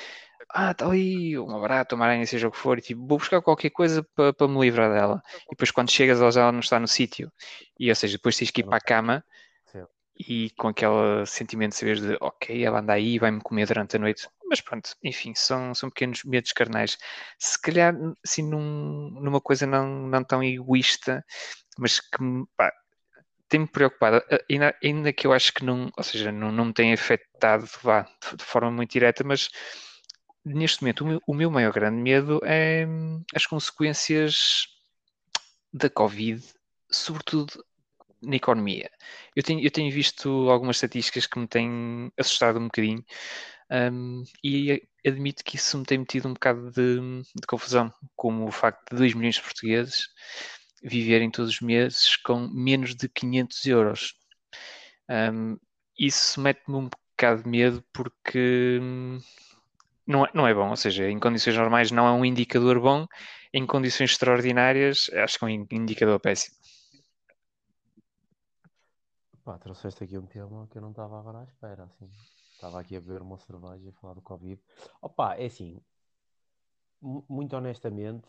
ah, 0.51 0.71
está 0.73 0.87
ali 0.87 1.39
uma 1.39 1.61
barata, 1.61 1.95
uma 1.95 2.05
aranha, 2.07 2.27
seja 2.27 2.49
o 2.49 2.51
que 2.51 2.59
for, 2.59 2.79
e 2.79 2.83
tipo, 2.83 3.07
vou 3.07 3.19
buscar 3.19 3.41
qualquer 3.43 3.71
coisa 3.71 4.03
para, 4.15 4.33
para 4.33 4.49
me 4.49 4.61
livrar 4.61 4.93
dela. 4.93 5.23
E 5.47 5.51
depois 5.51 5.71
quando 5.71 5.91
chegas 5.91 6.21
ela 6.21 6.31
já 6.33 6.51
não 6.53 6.61
está 6.61 6.79
no 6.81 6.89
sítio. 6.89 7.31
E 7.79 7.89
ou 7.89 7.95
seja, 7.95 8.17
depois 8.17 8.37
tens 8.37 8.51
que 8.51 8.61
ir 8.61 8.65
para 8.65 8.77
a 8.77 8.81
cama 8.81 9.25
e 10.19 10.51
com 10.51 10.69
aquele 10.69 11.27
sentimento 11.27 11.73
de 11.73 11.79
saber 11.79 12.01
de 12.01 12.17
ok, 12.21 12.65
ela 12.65 12.81
anda 12.81 12.93
aí 12.93 13.15
e 13.15 13.19
vai-me 13.19 13.41
comer 13.41 13.67
durante 13.67 13.97
a 13.97 13.99
noite. 13.99 14.29
Mas 14.49 14.61
pronto, 14.61 14.91
enfim, 15.03 15.33
são, 15.35 15.75
são 15.75 15.89
pequenos 15.89 16.23
medos 16.25 16.53
carnais. 16.53 16.97
Se 17.39 17.61
calhar, 17.61 17.95
assim, 18.25 18.43
num, 18.43 19.11
numa 19.21 19.41
coisa 19.41 19.67
não, 19.67 19.87
não 20.07 20.23
tão 20.23 20.43
egoísta, 20.43 21.25
mas 21.79 21.99
que 22.01 22.19
pá, 22.57 22.73
tem-me 23.49 23.67
preocupado, 23.67 24.23
ainda, 24.51 24.77
ainda 24.83 25.13
que 25.13 25.27
eu 25.27 25.33
acho 25.33 25.53
que 25.53 25.65
não, 25.65 25.91
ou 25.97 26.05
seja, 26.05 26.31
não, 26.31 26.53
não 26.53 26.67
me 26.67 26.73
tem 26.73 26.93
afetado 26.93 27.67
vá, 27.83 28.03
de 28.37 28.45
forma 28.45 28.71
muito 28.71 28.93
direta, 28.93 29.25
mas 29.25 29.49
neste 30.45 30.83
momento, 30.83 31.03
o 31.03 31.07
meu, 31.07 31.23
o 31.27 31.35
meu 31.35 31.51
maior 31.51 31.73
grande 31.73 32.01
medo 32.01 32.41
é 32.45 32.87
hum, 32.87 33.23
as 33.35 33.47
consequências 33.47 34.67
da 35.73 35.89
Covid, 35.91 36.45
sobretudo 36.91 37.65
na 38.23 38.37
economia. 38.37 38.91
Eu 39.35 39.43
tenho, 39.43 39.61
eu 39.61 39.71
tenho 39.71 39.93
visto 39.93 40.51
algumas 40.51 40.77
estatísticas 40.77 41.27
que 41.27 41.39
me 41.39 41.47
têm 41.47 42.13
assustado 42.19 42.59
um 42.59 42.65
bocadinho 42.65 43.05
um, 43.71 44.25
e 44.43 44.83
admito 45.07 45.45
que 45.45 45.57
isso 45.57 45.79
me 45.79 45.85
tem 45.85 45.99
metido 45.99 46.29
um 46.29 46.35
bocado 46.35 46.71
de, 46.71 47.23
de, 47.35 47.47
confusão, 47.47 47.93
como 48.17 48.47
o 48.47 48.53
facto 48.53 48.91
de 48.91 48.97
2 48.97 49.15
milhões 49.15 49.37
de 49.37 49.43
portugueses 49.43 50.09
viverem 50.83 51.31
todos 51.31 51.51
os 51.51 51.61
meses 51.61 52.17
com 52.17 52.49
menos 52.49 52.95
de 52.95 53.09
500 53.09 53.67
euros. 53.67 54.15
Um, 55.09 55.57
isso 55.99 56.41
mete-me 56.41 56.77
um 56.77 56.89
bocado 56.89 57.43
de 57.43 57.49
medo 57.49 57.85
porque 57.93 58.79
hum, 58.81 59.21
não 60.07 60.27
é, 60.27 60.31
não 60.35 60.47
é 60.47 60.55
bom, 60.55 60.71
ou 60.71 60.77
seja, 60.77 61.09
em 61.09 61.19
condições 61.19 61.57
normais 61.57 61.91
não 61.91 62.07
é 62.07 62.13
um 62.13 62.25
indicador 62.25 62.81
bom, 62.81 63.07
em 63.53 63.67
condições 63.67 64.11
extraordinárias 64.11 65.11
acho 65.15 65.39
que 65.39 65.45
é 65.45 65.49
um 65.49 65.67
indicador 65.73 66.21
péssimo. 66.21 66.57
Pá, 69.45 69.59
trouxeste 69.59 70.05
aqui 70.05 70.17
um 70.17 70.27
tema 70.27 70.67
que 70.71 70.79
eu 70.79 70.83
não 70.83 70.91
estava 70.91 71.19
agora 71.19 71.41
à 71.41 71.45
espera, 71.45 71.85
assim. 71.85 72.11
Estava 72.53 72.81
aqui 72.81 72.97
a 72.97 73.01
beber 73.01 73.21
uma 73.21 73.39
cerveja 73.39 73.89
e 73.89 73.93
falar 73.93 74.15
do 74.15 74.23
Covid. 74.23 74.59
Opa, 75.03 75.35
é 75.35 75.47
assim, 75.47 75.79
muito 77.03 77.55
honestamente, 77.55 78.29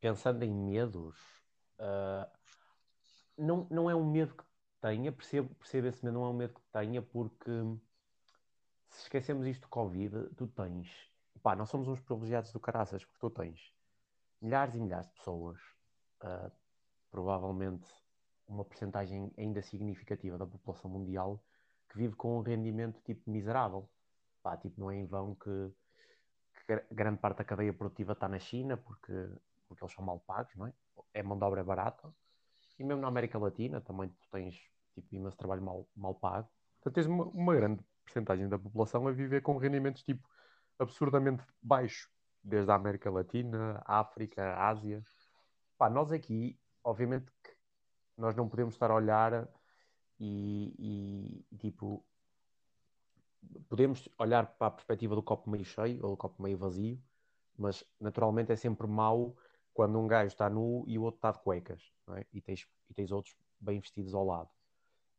pensando 0.00 0.42
em 0.42 0.50
medos, 0.50 1.14
uh, 1.78 2.26
não, 3.36 3.66
não 3.70 3.90
é 3.90 3.94
um 3.94 4.10
medo 4.10 4.34
que 4.34 4.44
tenha, 4.80 5.12
percebo, 5.12 5.54
percebo 5.56 5.88
esse 5.88 6.02
medo, 6.04 6.14
não 6.14 6.24
é 6.24 6.28
um 6.28 6.34
medo 6.34 6.54
que 6.54 6.62
tenha, 6.72 7.02
porque 7.02 7.50
se 8.94 9.02
esquecemos 9.02 9.46
isto 9.46 9.62
do 9.62 9.68
Covid, 9.68 10.30
tu 10.36 10.46
tens. 10.46 10.88
Pá, 11.42 11.56
nós 11.56 11.68
somos 11.68 11.88
uns 11.88 12.00
privilegiados 12.00 12.52
do 12.52 12.60
caraças, 12.60 13.04
porque 13.04 13.20
tu 13.20 13.30
tens 13.30 13.72
milhares 14.40 14.74
e 14.74 14.78
milhares 14.78 15.06
de 15.08 15.14
pessoas, 15.14 15.58
uh, 16.22 16.50
provavelmente 17.10 17.88
uma 18.46 18.64
porcentagem 18.64 19.32
ainda 19.36 19.62
significativa 19.62 20.38
da 20.38 20.46
população 20.46 20.90
mundial, 20.90 21.42
que 21.88 21.98
vive 21.98 22.14
com 22.14 22.38
um 22.38 22.42
rendimento 22.42 23.00
tipo 23.02 23.28
miserável. 23.30 23.88
Pá, 24.42 24.56
tipo, 24.56 24.78
não 24.78 24.90
é 24.90 24.96
em 24.96 25.06
vão 25.06 25.34
que, 25.34 25.72
que 26.66 26.94
grande 26.94 27.18
parte 27.18 27.38
da 27.38 27.44
cadeia 27.44 27.72
produtiva 27.72 28.12
está 28.12 28.28
na 28.28 28.38
China, 28.38 28.76
porque, 28.76 29.12
porque 29.66 29.82
eles 29.82 29.94
são 29.94 30.04
mal 30.04 30.20
pagos, 30.20 30.54
não 30.56 30.66
é? 30.66 30.72
É 31.12 31.22
mão 31.22 31.38
de 31.38 31.44
obra 31.44 31.64
barata. 31.64 32.14
E 32.78 32.84
mesmo 32.84 33.00
na 33.00 33.08
América 33.08 33.38
Latina 33.38 33.80
também 33.80 34.08
tu 34.08 34.28
tens 34.30 34.54
tipo, 34.94 35.14
imenso 35.14 35.36
trabalho 35.36 35.62
mal, 35.62 35.88
mal 35.96 36.14
pago. 36.14 36.48
Portanto, 36.80 36.94
tens 36.94 37.06
uma, 37.06 37.24
uma 37.24 37.54
grande 37.54 37.82
porcentagem 38.04 38.48
da 38.48 38.58
população 38.58 39.06
a 39.08 39.12
viver 39.12 39.40
com 39.42 39.56
rendimentos 39.56 40.02
tipo 40.02 40.28
absurdamente 40.78 41.42
baixos, 41.62 42.08
desde 42.42 42.70
a 42.70 42.74
América 42.74 43.10
Latina, 43.10 43.82
África, 43.84 44.56
Ásia. 44.56 45.02
Pá, 45.78 45.88
nós 45.88 46.12
aqui, 46.12 46.58
obviamente 46.82 47.30
que 47.42 47.50
nós 48.16 48.36
não 48.36 48.48
podemos 48.48 48.74
estar 48.74 48.90
a 48.90 48.94
olhar 48.94 49.48
e, 50.18 51.44
e, 51.50 51.56
tipo 51.58 52.04
podemos 53.68 54.08
olhar 54.18 54.46
para 54.46 54.68
a 54.68 54.70
perspectiva 54.70 55.14
do 55.14 55.22
copo 55.22 55.50
meio 55.50 55.64
cheio 55.64 56.02
ou 56.02 56.12
do 56.12 56.16
copo 56.16 56.42
meio 56.42 56.56
vazio, 56.56 56.98
mas 57.58 57.84
naturalmente 58.00 58.52
é 58.52 58.56
sempre 58.56 58.86
mau 58.86 59.36
quando 59.72 59.98
um 59.98 60.06
gajo 60.06 60.28
está 60.28 60.48
nu 60.48 60.84
e 60.86 60.98
o 60.98 61.02
outro 61.02 61.18
está 61.18 61.32
de 61.32 61.40
cuecas, 61.40 61.92
é? 62.16 62.24
e, 62.32 62.40
tens, 62.40 62.66
e 62.88 62.94
tens 62.94 63.10
outros 63.12 63.36
bem 63.60 63.80
vestidos 63.80 64.14
ao 64.14 64.24
lado. 64.24 64.48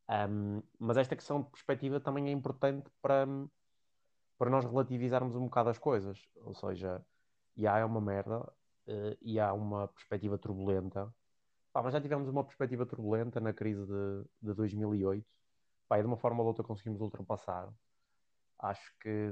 Um, 0.10 0.62
mas 0.80 0.98
esta 0.98 1.16
questão 1.16 1.42
de 1.42 1.50
perspectiva 1.50 2.00
também 2.00 2.28
é 2.28 2.32
importante 2.32 2.90
para, 3.02 3.26
para 4.38 4.50
nós 4.50 4.64
relativizarmos 4.66 5.36
um 5.36 5.46
bocado 5.46 5.70
as 5.70 5.78
coisas. 5.78 6.20
Ou 6.36 6.54
seja, 6.54 7.04
há 7.68 7.80
é 7.80 7.86
uma 7.86 8.02
merda 8.02 8.40
uh, 8.40 9.18
e 9.22 9.40
há 9.40 9.54
uma 9.54 9.88
perspectiva 9.88 10.38
turbulenta. 10.38 11.14
Pá, 11.74 11.82
mas 11.84 11.94
já 11.94 12.02
tivemos 12.02 12.30
uma 12.30 12.44
perspectiva 12.44 12.86
turbulenta 12.86 13.40
na 13.40 13.54
crise 13.54 13.86
de, 13.86 14.24
de 14.42 14.54
2008. 14.54 15.26
Pá, 15.88 16.00
e 16.00 16.02
de 16.02 16.08
uma 16.08 16.18
forma 16.18 16.40
ou 16.40 16.46
de 16.46 16.48
outra 16.50 16.64
conseguimos 16.64 17.02
ultrapassar. 17.02 17.70
Acho 18.60 18.94
que 19.00 19.32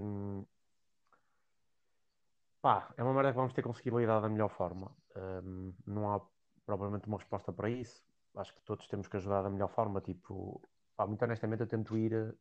pá, 2.61 2.93
é 2.97 3.03
uma 3.03 3.13
merda 3.13 3.31
que 3.31 3.37
vamos 3.37 3.53
ter 3.53 3.61
conseguido 3.61 3.99
lidar 3.99 4.19
da 4.21 4.29
melhor 4.29 4.49
forma. 4.49 4.91
Um, 5.15 5.73
não 5.85 6.11
há 6.11 6.21
propriamente 6.65 7.07
uma 7.07 7.17
resposta 7.17 7.51
para 7.53 7.69
isso 7.69 8.03
acho 8.35 8.53
que 8.53 8.61
todos 8.61 8.87
temos 8.87 9.07
que 9.07 9.17
ajudar 9.17 9.41
da 9.41 9.49
melhor 9.49 9.69
forma. 9.69 10.01
Tipo, 10.01 10.61
pá, 10.95 11.05
muito 11.05 11.23
honestamente, 11.23 11.61
eu 11.61 11.67
tento 11.67 11.97
ir 11.97 12.35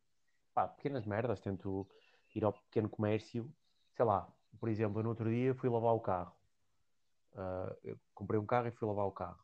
pá, 0.53 0.67
pequenas 0.67 1.05
merdas, 1.05 1.39
tento 1.39 1.87
ir 2.35 2.43
ao 2.43 2.53
pequeno 2.53 2.89
comércio. 2.89 3.51
Sei 3.95 4.05
lá, 4.05 4.27
por 4.59 4.69
exemplo, 4.69 5.01
no 5.03 5.09
outro 5.09 5.29
dia 5.29 5.53
fui 5.53 5.69
lavar 5.69 5.93
o 5.93 5.99
carro. 5.99 6.33
Uh, 7.33 7.97
comprei 8.13 8.39
um 8.39 8.45
carro 8.45 8.67
e 8.67 8.71
fui 8.71 8.87
lavar 8.87 9.05
o 9.05 9.11
carro. 9.11 9.39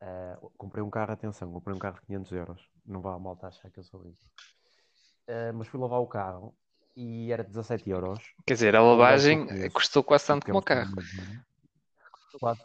Uh, 0.00 0.50
comprei 0.56 0.82
um 0.82 0.90
carro, 0.90 1.12
atenção, 1.12 1.52
comprei 1.52 1.74
um 1.74 1.78
carro 1.78 1.96
de 1.96 2.02
500 2.02 2.32
euros. 2.32 2.70
Não 2.86 3.00
vá 3.00 3.14
a 3.14 3.18
malta 3.18 3.48
achar 3.48 3.70
que 3.70 3.78
eu 3.78 3.84
sou 3.84 4.00
rico. 4.00 4.24
Uh, 5.28 5.52
mas 5.54 5.68
fui 5.68 5.78
lavar 5.78 6.00
o 6.00 6.06
carro 6.06 6.54
e 6.96 7.30
era 7.30 7.44
17 7.44 7.90
euros. 7.90 8.34
Quer 8.46 8.54
dizer, 8.54 8.76
a 8.76 8.82
lavagem 8.82 9.46
custou 9.70 10.02
quase 10.02 10.26
tanto 10.26 10.46
como 10.46 10.58
o 10.58 10.62
carro. 10.62 10.92
Quase, 12.40 12.62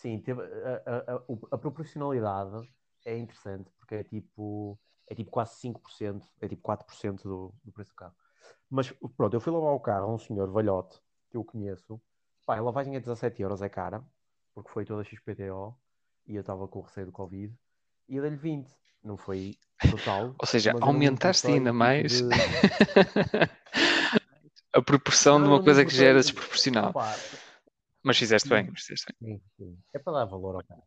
Sim, 0.00 0.20
teve, 0.20 0.42
a, 0.42 1.12
a, 1.12 1.16
a, 1.50 1.58
proporcionalidade 1.58 2.70
é 3.04 3.18
interessante, 3.18 3.68
porque 3.76 3.96
é 3.96 4.04
tipo, 4.04 4.78
é 5.08 5.14
tipo 5.14 5.28
quase 5.28 5.60
5%, 5.60 6.22
é 6.40 6.46
tipo 6.46 6.62
4% 6.62 7.24
do, 7.24 7.52
do 7.64 7.72
preço 7.72 7.90
do 7.90 7.96
carro. 7.96 8.14
Mas 8.70 8.92
pronto, 9.16 9.34
eu 9.34 9.40
fui 9.40 9.52
lavar 9.52 9.72
o 9.72 9.80
carro 9.80 10.10
a 10.10 10.14
um 10.14 10.18
senhor 10.18 10.52
velhote, 10.52 11.00
que 11.28 11.36
eu 11.36 11.44
conheço. 11.44 12.00
Pá, 12.46 12.56
a 12.56 12.60
lavagem 12.60 12.94
é 12.94 13.00
17 13.00 13.42
euros, 13.42 13.60
é 13.60 13.68
cara, 13.68 14.04
porque 14.54 14.70
foi 14.70 14.84
toda 14.84 15.02
XPTO 15.02 15.76
e 16.26 16.36
eu 16.36 16.42
estava 16.42 16.68
com 16.68 16.78
o 16.78 16.82
receio 16.82 17.06
do 17.06 17.12
Covid. 17.12 17.52
E 18.08 18.16
eu 18.16 18.22
dei-lhe 18.22 18.36
20, 18.36 18.70
não 19.02 19.16
foi 19.16 19.56
total. 19.90 20.32
Ou 20.38 20.46
seja, 20.46 20.76
aumentaste 20.80 21.48
ainda 21.48 21.72
mais 21.72 22.22
de... 22.22 22.28
a 24.72 24.80
proporção 24.80 25.40
não, 25.40 25.48
de 25.48 25.54
uma 25.54 25.64
coisa 25.64 25.84
que 25.84 25.92
já 25.92 26.06
era 26.06 26.20
desproporcional. 26.20 26.90
Opa, 26.90 27.16
mas 28.02 28.16
fizeste 28.16 28.48
bem, 28.48 28.68
mas 28.70 28.82
fizeste 28.82 29.14
bem. 29.20 29.36
Sim, 29.36 29.42
sim. 29.56 29.78
É 29.92 29.98
para 29.98 30.12
dar 30.12 30.24
valor 30.24 30.56
ao 30.56 30.64
cara. 30.64 30.82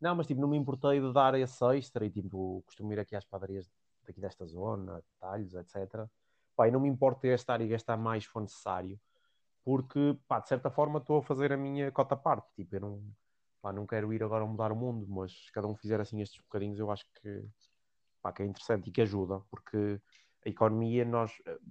Não, 0.00 0.14
mas 0.14 0.26
tipo, 0.26 0.40
não 0.40 0.48
me 0.48 0.56
importei 0.56 1.00
de 1.00 1.12
dar 1.12 1.34
esse 1.34 1.62
extra 1.76 2.06
e 2.06 2.10
tipo, 2.10 2.62
costumo 2.64 2.92
ir 2.92 3.00
aqui 3.00 3.14
às 3.14 3.24
padarias 3.24 3.70
daqui 4.06 4.20
desta 4.20 4.46
zona, 4.46 5.02
talhos, 5.18 5.54
etc. 5.54 6.08
Pá, 6.56 6.68
e 6.68 6.70
não 6.70 6.80
me 6.80 6.88
importo 6.88 7.26
gastar 7.26 7.60
e 7.60 7.68
gastar 7.68 7.96
mais 7.96 8.24
se 8.24 8.30
for 8.30 8.40
necessário, 8.40 8.98
porque, 9.64 10.16
pá, 10.26 10.40
de 10.40 10.48
certa 10.48 10.70
forma 10.70 10.98
estou 10.98 11.18
a 11.18 11.22
fazer 11.22 11.52
a 11.52 11.56
minha 11.56 11.92
cota 11.92 12.16
parte. 12.16 12.48
Tipo, 12.56 12.76
eu 12.76 12.80
não, 12.80 13.02
pá, 13.60 13.72
não 13.72 13.86
quero 13.86 14.12
ir 14.12 14.22
agora 14.22 14.46
mudar 14.46 14.72
o 14.72 14.76
mundo, 14.76 15.06
mas 15.08 15.32
se 15.32 15.52
cada 15.52 15.66
um 15.66 15.76
fizer 15.76 16.00
assim 16.00 16.20
estes 16.20 16.40
bocadinhos, 16.40 16.78
eu 16.78 16.90
acho 16.90 17.04
que, 17.20 17.44
pá, 18.22 18.32
que 18.32 18.42
é 18.42 18.46
interessante 18.46 18.88
e 18.88 18.92
que 18.92 19.02
ajuda, 19.02 19.40
porque 19.50 20.00
a 20.44 20.48
economia, 20.48 21.04
nós, 21.04 21.30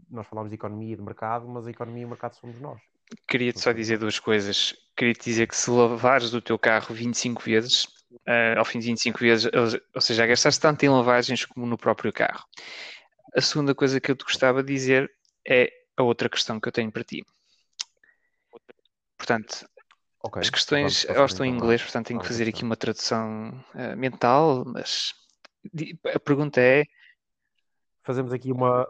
nós 0.10 0.28
falamos 0.28 0.52
de 0.52 0.56
economia 0.56 0.94
e 0.94 0.96
de 0.96 1.02
mercado, 1.02 1.48
mas 1.48 1.66
a 1.66 1.72
economia 1.72 2.04
e 2.04 2.06
o 2.06 2.10
mercado 2.10 2.36
somos 2.36 2.60
nós. 2.60 2.80
Queria-te 3.28 3.60
só 3.60 3.72
dizer 3.72 3.98
duas 3.98 4.20
coisas. 4.20 4.76
Queria-te 4.96 5.24
dizer 5.24 5.48
que 5.48 5.56
se 5.56 5.70
lavares 5.70 6.34
o 6.34 6.42
teu 6.42 6.58
carro 6.60 6.94
25 6.94 7.42
vezes, 7.42 7.86
uh, 8.12 8.58
ao 8.58 8.66
fim 8.66 8.80
de 8.80 8.88
25 8.88 9.20
vezes, 9.20 9.52
ou 9.94 10.02
seja, 10.02 10.26
gastaste 10.26 10.62
tanto 10.62 10.84
em 10.84 10.90
lavagens 10.90 11.46
como 11.46 11.66
no 11.66 11.78
próprio 11.78 12.12
carro. 12.12 12.44
A 13.36 13.42
segunda 13.42 13.74
coisa 13.74 14.00
que 14.00 14.12
eu 14.12 14.16
te 14.16 14.24
gostava 14.24 14.64
de 14.64 14.74
dizer 14.74 15.10
é 15.48 15.72
a 15.96 16.04
outra 16.04 16.30
questão 16.30 16.60
que 16.60 16.68
eu 16.68 16.72
tenho 16.72 16.92
para 16.92 17.04
ti. 17.04 17.24
Portanto, 19.18 19.68
Ok. 20.22 20.42
As 20.42 20.50
questões 20.50 21.06
elas 21.06 21.32
estão 21.32 21.46
em 21.46 21.50
então 21.50 21.64
inglês, 21.64 21.82
portanto 21.82 22.08
tenho 22.08 22.20
que 22.20 22.28
fazer 22.28 22.46
aqui 22.50 22.62
uma 22.62 22.76
tradução 22.76 23.64
eh, 23.74 23.96
mental, 23.96 24.66
mas 24.66 25.14
a 26.14 26.20
pergunta 26.20 26.60
é, 26.60 26.84
Fazemos 28.10 28.34
aqui 28.34 28.52
uma. 28.52 28.88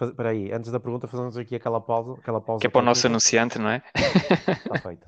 Espera 0.00 0.30
aí, 0.30 0.50
antes 0.52 0.70
da 0.70 0.80
pergunta, 0.80 1.06
fazemos 1.06 1.36
aqui 1.36 1.54
aquela 1.54 1.80
pausa. 1.80 2.14
Aquela 2.14 2.40
pausa 2.40 2.60
que 2.60 2.66
é 2.66 2.70
para 2.70 2.80
o 2.80 2.84
nosso 2.84 3.06
anunciante, 3.06 3.58
não 3.58 3.68
é? 3.68 3.82
Está 3.94 4.78
feita. 4.80 5.06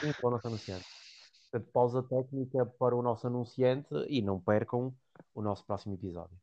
Sim, 0.00 0.12
para 0.12 0.26
o 0.26 0.30
nosso 0.30 0.46
anunciante. 0.46 0.84
Portanto, 1.50 1.72
pausa 1.72 2.02
técnica 2.02 2.66
para 2.66 2.96
o 2.96 3.02
nosso 3.02 3.26
anunciante 3.26 3.88
e 4.08 4.20
não 4.20 4.40
percam 4.40 4.92
o 5.32 5.40
nosso 5.40 5.64
próximo 5.64 5.94
episódio. 5.94 6.36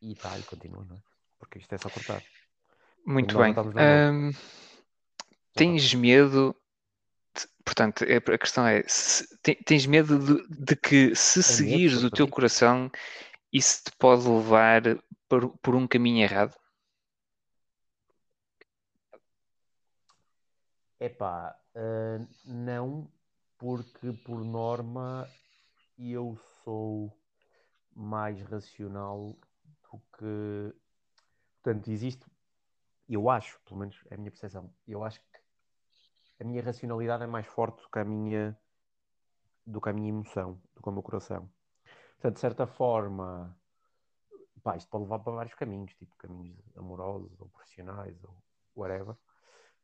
E 0.00 0.14
tá, 0.14 0.38
e 0.38 0.42
continua, 0.44 0.84
não 0.88 0.96
é? 0.96 0.98
Porque 1.38 1.58
isto 1.58 1.74
é 1.74 1.78
só 1.78 1.90
cortar. 1.90 2.22
Muito 3.06 3.36
bem. 3.36 3.54
Ahm, 3.76 4.30
tens 5.54 5.92
medo, 5.94 6.56
portanto, 7.64 8.04
é- 8.04 8.16
a 8.16 8.38
questão 8.38 8.66
é, 8.66 8.82
se- 8.86 9.26
te- 9.42 9.54
tens 9.64 9.86
medo 9.86 10.18
de, 10.18 10.64
de 10.64 10.76
que 10.76 11.14
se 11.14 11.40
É 11.40 11.42
seguires 11.42 12.02
o 12.02 12.10
teu 12.10 12.28
coração, 12.28 12.90
isso 13.52 13.82
te 13.84 13.92
pode 13.98 14.28
levar 14.28 14.82
por, 15.28 15.56
por 15.58 15.74
um 15.74 15.86
caminho 15.86 16.22
errado? 16.22 16.54
Epá, 21.00 21.56
ah, 21.74 22.26
não, 22.44 23.10
porque 23.56 24.12
por 24.24 24.44
norma 24.44 25.28
eu 25.98 26.36
sou 26.64 27.12
mais 27.94 28.40
racional 28.42 29.36
do 29.90 29.98
que. 30.18 30.74
Portanto, 31.62 31.90
existe. 31.90 32.24
Eu 33.08 33.30
acho, 33.30 33.60
pelo 33.64 33.80
menos 33.80 33.98
é 34.10 34.14
a 34.14 34.18
minha 34.18 34.30
percepção, 34.30 34.72
eu 34.86 35.02
acho 35.04 35.20
que 35.20 35.27
a 36.40 36.44
minha 36.44 36.62
racionalidade 36.62 37.24
é 37.24 37.26
mais 37.26 37.46
forte 37.46 37.82
do 37.82 37.90
que 37.90 37.98
a 37.98 38.04
minha, 38.04 38.58
do 39.66 39.80
que 39.80 39.88
a 39.88 39.92
minha 39.92 40.08
emoção, 40.08 40.60
do 40.74 40.82
que 40.82 40.88
o 40.88 40.92
meu 40.92 41.02
coração. 41.02 41.50
Portanto, 42.14 42.34
de 42.34 42.40
certa 42.40 42.66
forma, 42.66 43.56
pá, 44.62 44.76
isto 44.76 44.88
pode 44.90 45.04
levar 45.04 45.18
para 45.20 45.32
vários 45.32 45.54
caminhos, 45.54 45.94
tipo 45.94 46.14
caminhos 46.16 46.58
amorosos 46.76 47.40
ou 47.40 47.48
profissionais 47.48 48.22
ou 48.24 48.36
whatever 48.74 49.16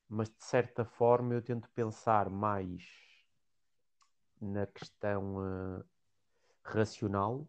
mas 0.09 0.29
de 0.31 0.45
certa 0.45 0.85
forma 0.85 1.35
eu 1.35 1.43
tento 1.43 1.69
pensar 1.71 2.29
mais 2.31 2.85
na 4.41 4.67
questão 4.67 5.45
eh, 5.81 5.85
racional 6.63 7.49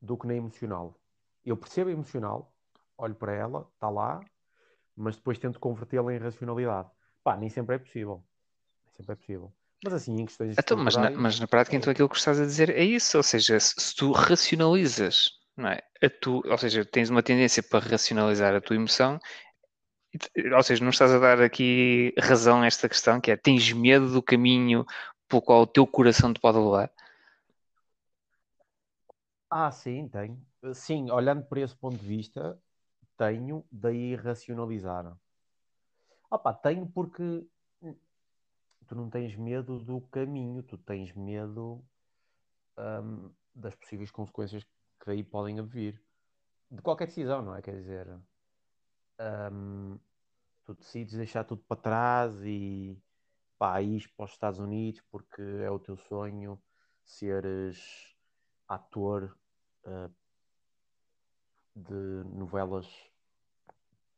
do 0.00 0.16
que 0.18 0.26
na 0.26 0.34
emocional. 0.34 1.00
Eu 1.44 1.56
percebo 1.56 1.90
a 1.90 1.92
emocional, 1.92 2.54
olho 2.98 3.14
para 3.14 3.32
ela, 3.32 3.70
está 3.74 3.90
lá, 3.90 4.20
mas 4.96 5.16
depois 5.16 5.38
tento 5.38 5.60
convertê-la 5.60 6.14
em 6.14 6.18
racionalidade. 6.18 6.90
Pá, 7.22 7.36
nem 7.36 7.48
sempre 7.50 7.76
é 7.76 7.78
possível. 7.78 8.26
Sempre 8.96 9.12
é 9.12 9.16
possível. 9.16 9.52
Mas 9.84 9.92
assim, 9.92 10.20
em 10.20 10.26
questões 10.26 10.56
Então, 10.58 10.76
mas, 10.78 10.96
na, 10.96 11.10
mas 11.10 11.38
na 11.38 11.46
prática, 11.46 11.76
é 11.76 11.78
então 11.78 11.90
aquilo 11.90 12.08
que 12.08 12.16
estás 12.16 12.40
a 12.40 12.44
dizer 12.44 12.70
é 12.70 12.82
isso, 12.82 13.16
ou 13.16 13.22
seja, 13.22 13.60
se, 13.60 13.74
se 13.76 13.94
tu 13.94 14.12
racionalizas, 14.12 15.30
não 15.56 15.68
é? 15.68 15.82
A 16.02 16.08
tu, 16.08 16.42
ou 16.46 16.58
seja, 16.58 16.84
tens 16.84 17.10
uma 17.10 17.22
tendência 17.22 17.62
para 17.62 17.86
racionalizar 17.86 18.54
a 18.54 18.60
tua 18.60 18.76
emoção, 18.76 19.18
ou 20.54 20.62
seja, 20.62 20.82
não 20.82 20.90
estás 20.90 21.12
a 21.12 21.18
dar 21.18 21.40
aqui 21.42 22.14
razão 22.18 22.62
a 22.62 22.66
esta 22.66 22.88
questão, 22.88 23.20
que 23.20 23.30
é 23.30 23.36
tens 23.36 23.72
medo 23.72 24.10
do 24.10 24.22
caminho 24.22 24.86
pelo 25.28 25.42
qual 25.42 25.62
o 25.62 25.66
teu 25.66 25.86
coração 25.86 26.32
te 26.32 26.40
pode 26.40 26.58
levar. 26.58 26.90
Ah, 29.50 29.70
sim, 29.70 30.08
tenho. 30.08 30.40
Sim, 30.72 31.10
olhando 31.10 31.44
por 31.44 31.58
esse 31.58 31.76
ponto 31.76 31.96
de 31.96 32.06
vista, 32.06 32.58
tenho, 33.18 33.64
daí 33.70 34.14
racionalizar. 34.16 35.16
Pá, 36.42 36.52
tenho 36.52 36.86
porque 36.86 37.46
tu 38.84 38.94
não 38.94 39.10
tens 39.10 39.34
medo 39.36 39.78
do 39.78 40.00
caminho, 40.02 40.62
tu 40.62 40.78
tens 40.78 41.12
medo 41.14 41.84
hum, 42.78 43.30
das 43.54 43.74
possíveis 43.74 44.10
consequências 44.10 44.64
que 44.64 45.06
daí 45.06 45.22
podem 45.22 45.60
vir. 45.66 46.00
De 46.70 46.82
qualquer 46.82 47.06
decisão, 47.06 47.42
não 47.42 47.54
é? 47.54 47.62
Quer 47.62 47.76
dizer, 47.76 48.08
hum, 49.52 49.98
tu 50.64 50.74
decides 50.74 51.14
deixar 51.14 51.44
tudo 51.44 51.62
para 51.62 51.80
trás 51.80 52.34
e 52.44 52.98
pá, 53.58 53.80
ires 53.80 54.06
para 54.06 54.24
os 54.24 54.32
Estados 54.32 54.58
Unidos 54.60 55.00
porque 55.10 55.42
é 55.42 55.70
o 55.70 55.78
teu 55.78 55.96
sonho 55.96 56.60
seres 57.04 58.14
ator 58.66 59.36
uh, 59.86 60.12
de 61.76 62.24
novelas 62.34 62.88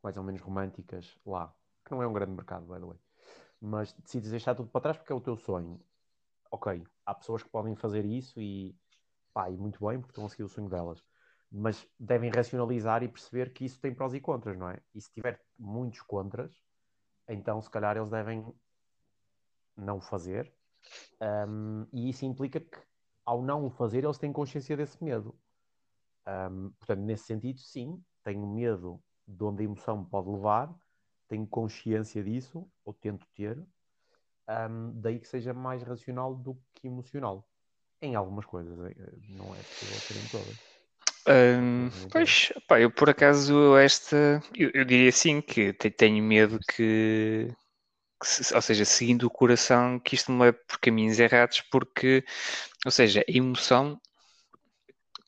mais 0.03 0.17
ou 0.17 0.23
menos 0.23 0.41
românticas 0.41 1.19
lá, 1.27 1.53
que 1.85 1.91
não 1.91 2.03
é 2.03 2.07
um 2.07 2.13
grande 2.13 2.33
mercado, 2.33 2.65
by 2.67 2.79
the 2.79 2.87
way. 2.87 3.06
Mas 3.61 3.93
decides 3.93 4.31
deixar 4.31 4.55
tudo 4.55 4.69
para 4.71 4.81
trás 4.81 4.97
porque 4.97 5.13
é 5.13 5.17
o 5.17 5.21
teu 5.21 5.37
sonho. 5.37 5.81
Ok, 6.51 6.83
há 7.05 7.15
pessoas 7.15 7.43
que 7.43 7.49
podem 7.51 7.75
fazer 7.75 8.05
isso 8.05 8.41
e, 8.41 8.77
pá, 9.33 9.51
e 9.51 9.57
muito 9.57 9.85
bem, 9.85 9.99
porque 9.99 10.13
estão 10.13 10.27
a 10.27 10.29
seguir 10.29 10.45
o 10.45 10.49
sonho 10.49 10.69
delas. 10.69 11.03
Mas 11.51 11.87
devem 11.99 12.31
racionalizar 12.31 13.03
e 13.03 13.09
perceber 13.09 13.53
que 13.53 13.65
isso 13.65 13.81
tem 13.81 13.95
prós 13.95 14.15
e 14.15 14.21
contras, 14.21 14.57
não 14.59 14.69
é? 14.69 14.81
E 14.95 15.01
se 15.01 15.11
tiver 15.11 15.41
muitos 15.59 16.03
contras, 16.03 16.53
então 17.29 17.61
se 17.61 17.71
calhar 17.71 17.97
eles 17.97 18.11
devem 18.11 18.53
não 19.77 20.01
fazer. 20.01 20.53
Um, 21.21 21.87
e 21.93 22.09
isso 22.11 22.25
implica 22.25 22.61
que, 22.61 22.79
ao 23.25 23.43
não 23.43 23.67
o 23.67 23.71
fazer, 23.71 24.05
eles 24.05 24.19
têm 24.19 24.33
consciência 24.33 24.77
desse 24.77 25.03
medo. 25.03 25.39
Um, 26.27 26.71
portanto, 26.73 27.01
nesse 27.01 27.25
sentido, 27.25 27.59
sim, 27.61 28.03
tenho 28.23 28.47
medo 28.47 29.03
de 29.27 29.45
onde 29.45 29.63
a 29.63 29.65
emoção 29.65 29.99
me 29.99 30.07
pode 30.09 30.29
levar, 30.29 30.75
tenho 31.29 31.47
consciência 31.47 32.23
disso, 32.23 32.69
ou 32.85 32.93
tento 32.95 33.27
ter, 33.35 33.59
um, 34.49 34.93
daí 35.01 35.19
que 35.19 35.29
seja 35.29 35.53
mais 35.53 35.83
racional 35.83 36.35
do 36.35 36.57
que 36.75 36.87
emocional. 36.87 37.49
Em 38.01 38.15
algumas 38.15 38.45
coisas, 38.45 38.79
eh, 38.79 38.95
não 39.29 39.55
é 39.55 39.63
possível 39.63 40.01
ser 40.01 40.17
em 40.17 40.27
todas. 40.27 40.57
Não 41.27 42.09
pois, 42.11 42.53
pá, 42.69 42.81
eu 42.81 42.91
por 42.91 43.11
acaso 43.11 43.77
esta, 43.77 44.41
eu, 44.55 44.71
eu 44.75 44.85
diria 44.85 45.09
assim 45.09 45.41
que 45.41 45.73
te- 45.73 45.91
tenho 45.91 46.23
medo 46.23 46.59
que, 46.61 47.49
que 48.23 48.55
ou 48.55 48.63
seja, 48.63 48.85
seguindo 48.85 49.25
o 49.27 49.31
coração, 49.31 49.99
que 50.01 50.15
isto 50.15 50.33
me 50.33 50.41
leve 50.41 50.59
por 50.69 50.79
caminhos 50.79 51.19
errados, 51.19 51.63
porque, 51.71 52.25
ou 52.85 52.91
seja, 52.93 53.25
a 53.29 53.33
emoção, 53.33 54.01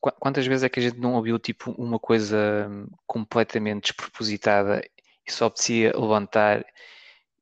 qua- 0.00 0.12
quantas 0.12 0.46
vezes 0.46 0.64
é 0.64 0.68
que 0.68 0.80
a 0.80 0.82
gente 0.82 0.98
não 0.98 1.14
ouviu 1.14 1.38
tipo 1.38 1.70
uma 1.72 1.98
coisa 1.98 2.68
hum, 2.70 2.86
completamente 3.06 3.84
despropositada 3.92 4.82
e 5.28 5.32
só 5.32 5.46
apetecia 5.46 5.92
levantar 5.96 6.64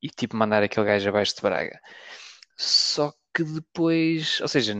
e 0.02 0.08
tipo 0.10 0.36
mandar 0.36 0.62
aquele 0.62 0.86
gajo 0.86 1.08
abaixo 1.08 1.36
de 1.36 1.42
Braga? 1.42 1.80
Só 2.58 3.12
que 3.34 3.44
depois, 3.44 4.40
ou 4.40 4.48
seja, 4.48 4.74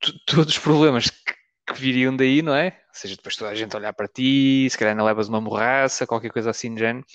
to- 0.00 0.18
todos 0.26 0.54
os 0.54 0.58
problemas 0.58 1.10
que, 1.10 1.34
que 1.66 1.80
viriam 1.80 2.16
daí, 2.16 2.42
não 2.42 2.54
é? 2.54 2.68
Ou 2.88 2.94
seja, 2.94 3.16
depois 3.16 3.36
toda 3.36 3.50
a 3.50 3.54
gente 3.54 3.76
olhar 3.76 3.92
para 3.92 4.08
ti, 4.08 4.68
se 4.70 4.78
calhar 4.78 4.92
ainda 4.92 5.04
levas 5.04 5.28
uma 5.28 5.40
morraça, 5.40 6.06
qualquer 6.06 6.30
coisa 6.32 6.50
assim 6.50 6.72
do 6.74 6.78
género. 6.80 7.06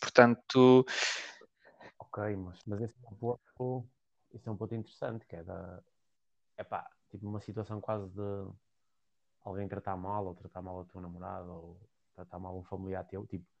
Portanto, 0.00 0.84
Ok, 1.98 2.18
mas, 2.36 2.62
mas 2.66 2.80
esse 2.82 2.94
é 3.04 3.08
um 3.10 3.14
ponto, 3.16 3.88
esse 4.34 4.48
é 4.48 4.50
um 4.52 4.56
ponto 4.56 4.74
interessante, 4.74 5.26
que 5.26 5.36
é 5.36 5.42
da. 5.42 5.82
Epá, 6.58 6.90
tipo 7.10 7.26
uma 7.28 7.40
situação 7.40 7.80
quase 7.80 8.08
de 8.10 8.50
alguém 9.44 9.68
tratar 9.68 9.96
mal, 9.96 10.26
ou 10.26 10.34
tratar 10.34 10.62
mal 10.62 10.80
a 10.80 10.84
tua 10.84 11.00
namorada, 11.02 11.50
ou 11.50 11.76
tratar 12.14 12.38
mal 12.38 12.58
um 12.58 12.64
familiar 12.64 13.04
teu, 13.04 13.26
tipo, 13.26 13.44
é- 13.44 13.50
é 13.50 13.51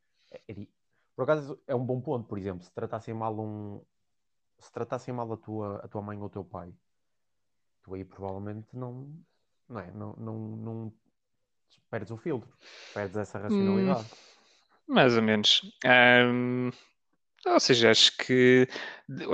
por 1.14 1.22
acaso 1.24 1.58
é 1.66 1.74
um 1.74 1.84
bom 1.84 2.00
ponto, 2.00 2.26
por 2.26 2.38
exemplo, 2.38 2.64
se 2.64 2.72
tratassem 2.72 3.14
mal 3.14 3.38
um. 3.38 3.82
Se 4.58 4.72
tratassem 4.72 5.12
mal 5.12 5.32
a 5.32 5.36
tua, 5.36 5.76
a 5.84 5.88
tua 5.88 6.02
mãe 6.02 6.18
ou 6.18 6.26
o 6.26 6.30
teu 6.30 6.44
pai, 6.44 6.72
tu 7.82 7.94
aí 7.94 8.04
provavelmente 8.04 8.68
não. 8.72 9.12
Não 9.68 9.80
é? 9.80 9.90
Não, 9.90 10.14
não, 10.18 10.38
não 10.38 10.92
perdes 11.90 12.10
o 12.10 12.16
filtro, 12.16 12.50
perdes 12.92 13.16
essa 13.16 13.38
racionalidade. 13.38 14.06
mais 14.88 15.16
ou 15.16 15.22
menos. 15.22 15.62
Ahm, 15.84 16.70
ou 17.44 17.60
seja, 17.60 17.90
acho 17.90 18.16
que 18.16 18.68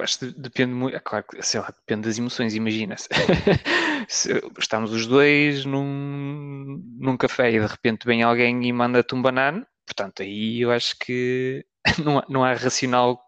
acho 0.03 0.19
que 0.19 0.27
depende 0.41 0.73
muito. 0.73 0.97
É 0.97 1.01
claro 1.01 1.25
que 1.29 1.43
sei 1.43 1.61
lá, 1.61 1.69
depende 1.69 2.09
das 2.09 2.19
emoções, 2.19 2.55
imagina-se. 2.55 3.09
Se 4.09 4.33
estamos 4.59 4.93
os 4.93 5.07
dois 5.07 5.67
num, 5.67 6.83
num 6.99 7.17
café 7.17 7.51
e 7.51 7.61
de 7.61 7.67
repente 7.67 8.07
vem 8.07 8.23
alguém 8.23 8.67
e 8.67 8.73
manda-te 8.73 9.15
um 9.15 9.21
banano, 9.21 9.67
portanto, 9.89 10.23
aí 10.23 10.61
eu 10.63 10.71
acho 10.73 10.97
que 10.99 11.65
não 12.05 12.23
não 12.29 12.45
há 12.45 12.55
racional 12.55 13.21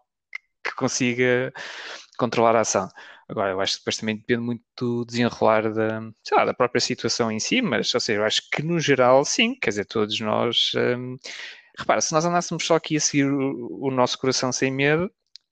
que 0.63 0.73
consiga 0.75 1.53
controlar 2.17 2.55
a 2.55 2.61
ação. 2.61 2.89
Agora, 3.29 3.51
eu 3.51 3.61
acho 3.61 3.73
que 3.75 3.79
depois 3.79 3.97
também 3.97 4.17
depende 4.17 4.41
muito 4.41 4.63
do 4.77 5.05
desenrolar 5.05 5.71
da, 5.73 6.01
lá, 6.33 6.45
da 6.45 6.53
própria 6.53 6.81
situação 6.81 7.31
em 7.31 7.39
si, 7.39 7.61
mas, 7.61 7.93
ou 7.95 8.01
seja, 8.01 8.19
eu 8.19 8.25
acho 8.25 8.49
que 8.51 8.61
no 8.61 8.79
geral, 8.79 9.23
sim, 9.25 9.55
quer 9.55 9.69
dizer, 9.71 9.85
todos 9.85 10.19
nós. 10.19 10.71
hum, 10.75 11.17
repara, 11.77 12.01
se 12.01 12.13
nós 12.13 12.25
andássemos 12.25 12.65
só 12.65 12.75
aqui 12.75 12.97
a 12.97 12.99
seguir 13.01 13.25
o, 13.31 13.87
o 13.87 13.91
nosso 13.91 14.17
coração 14.19 14.51
sem 14.51 14.71
medo, 14.71 15.11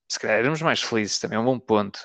se 0.09 0.19
calhar 0.19 0.39
éramos 0.39 0.61
mais 0.61 0.81
felizes, 0.81 1.19
também 1.19 1.37
é 1.37 1.41
um 1.41 1.45
bom 1.45 1.59
ponto. 1.59 1.99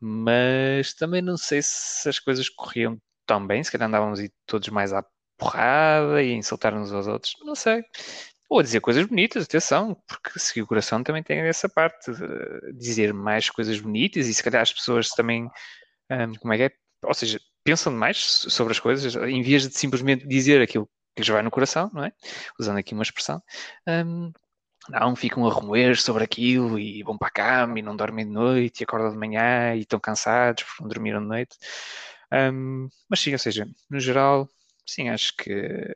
Mas 0.00 0.94
também 0.94 1.22
não 1.22 1.36
sei 1.36 1.60
se 1.62 2.08
as 2.08 2.18
coisas 2.18 2.48
corriam 2.48 3.00
tão 3.26 3.46
bem, 3.46 3.62
se 3.64 3.70
calhar 3.72 3.88
andávamos 3.88 4.20
todos 4.46 4.68
mais 4.68 4.92
à 4.92 5.02
porrada 5.42 6.22
e 6.22 6.32
insultar 6.32 6.74
uns 6.74 6.92
aos 6.92 7.06
outros, 7.06 7.34
não 7.42 7.54
sei. 7.54 7.82
Ou 8.48 8.60
a 8.60 8.62
dizer 8.62 8.80
coisas 8.80 9.04
bonitas, 9.06 9.44
atenção, 9.44 9.96
porque 10.06 10.38
seguir 10.38 10.62
o 10.62 10.66
coração 10.66 11.02
também 11.02 11.22
tem 11.22 11.38
essa 11.40 11.68
parte 11.68 12.12
de 12.12 12.72
dizer 12.74 13.12
mais 13.12 13.48
coisas 13.50 13.80
bonitas 13.80 14.28
e 14.28 14.34
se 14.34 14.42
calhar 14.42 14.62
as 14.62 14.72
pessoas 14.72 15.08
também, 15.10 15.48
um, 16.10 16.34
como 16.38 16.52
é 16.52 16.56
que 16.56 16.62
é? 16.64 16.70
Ou 17.04 17.14
seja, 17.14 17.40
pensam 17.64 17.92
mais 17.92 18.18
sobre 18.18 18.72
as 18.72 18.80
coisas 18.80 19.16
em 19.16 19.42
vez 19.42 19.68
de 19.68 19.76
simplesmente 19.76 20.26
dizer 20.26 20.60
aquilo 20.62 20.86
que 21.16 21.22
lhes 21.22 21.28
vai 21.28 21.42
no 21.42 21.50
coração, 21.50 21.90
não 21.92 22.04
é? 22.04 22.12
Usando 22.58 22.78
aqui 22.78 22.94
uma 22.94 23.02
expressão. 23.02 23.42
Um, 23.86 24.32
não, 24.88 25.14
ficam 25.16 25.46
a 25.46 25.54
remoer 25.54 25.96
sobre 26.00 26.24
aquilo 26.24 26.78
e 26.78 27.02
vão 27.02 27.16
para 27.16 27.28
a 27.28 27.30
cama 27.30 27.78
e 27.78 27.82
não 27.82 27.96
dormem 27.96 28.26
de 28.26 28.32
noite 28.32 28.80
e 28.80 28.84
acordam 28.84 29.12
de 29.12 29.18
manhã 29.18 29.74
e 29.74 29.80
estão 29.80 30.00
cansados 30.00 30.64
porque 30.64 30.82
não 30.82 30.88
dormiram 30.88 31.20
de 31.20 31.28
noite. 31.28 31.56
Um, 32.32 32.88
mas 33.08 33.20
sim, 33.20 33.32
ou 33.32 33.38
seja, 33.38 33.66
no 33.90 34.00
geral, 34.00 34.48
sim, 34.86 35.08
acho 35.08 35.36
que 35.36 35.94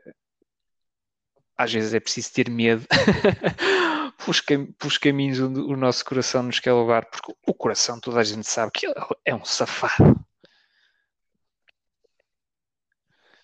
às 1.57 1.73
vezes 1.73 1.95
é 1.95 2.01
preciso 2.01 2.33
ter 2.33 2.51
medo 2.51 2.87
pelos, 4.19 4.41
pelos, 4.41 4.99
caminhos 4.99 5.41
onde 5.41 5.61
o 5.61 5.77
nosso 5.77 6.05
coração 6.05 6.43
nos 6.43 6.61
quer 6.61 6.73
levar, 6.73 7.07
porque 7.07 7.35
o 7.47 7.55
coração 7.55 7.99
toda 7.99 8.21
a 8.21 8.25
gente 8.25 8.47
sabe 8.47 8.71
que 8.73 8.87
é 9.25 9.35
um 9.35 9.45
safado. 9.45 10.15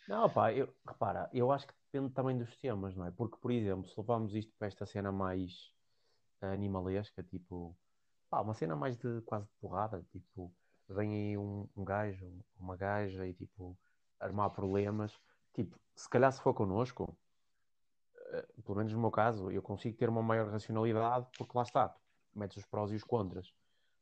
Não, 0.06 0.28
pá, 0.28 0.52
eu, 0.52 0.68
repara, 0.86 1.30
eu 1.32 1.50
acho 1.50 1.66
que 1.66 1.72
depende 1.90 2.12
também 2.12 2.36
dos 2.36 2.54
temas, 2.56 2.94
não 2.94 3.06
é? 3.06 3.10
Porque, 3.10 3.36
por 3.38 3.50
exemplo, 3.50 3.88
se 3.88 3.98
levarmos 3.98 4.34
isto 4.34 4.52
para 4.58 4.68
esta 4.68 4.84
cena 4.84 5.10
mais 5.10 5.72
animalesca, 6.40 7.22
tipo, 7.22 7.74
pá, 8.28 8.40
uma 8.40 8.52
cena 8.52 8.76
mais 8.76 8.96
de 8.98 9.22
quase 9.22 9.46
de 9.46 9.52
porrada, 9.60 10.04
tipo, 10.12 10.52
vem 10.88 11.14
aí 11.14 11.38
um, 11.38 11.68
um 11.76 11.84
gajo, 11.84 12.30
uma 12.58 12.76
gaja 12.76 13.26
e 13.26 13.32
tipo, 13.32 13.78
armar 14.20 14.50
problemas, 14.50 15.12
tipo, 15.52 15.78
se 15.94 16.08
calhar 16.08 16.32
se 16.32 16.40
for 16.40 16.54
connosco, 16.54 17.16
uh, 18.16 18.62
pelo 18.62 18.78
menos 18.78 18.92
no 18.92 19.00
meu 19.00 19.10
caso, 19.10 19.50
eu 19.50 19.62
consigo 19.62 19.96
ter 19.96 20.08
uma 20.08 20.22
maior 20.22 20.50
racionalidade 20.50 21.26
porque 21.36 21.56
lá 21.56 21.62
está, 21.62 21.94
metes 22.34 22.58
os 22.58 22.66
prós 22.66 22.90
e 22.92 22.96
os 22.96 23.04
contras. 23.04 23.52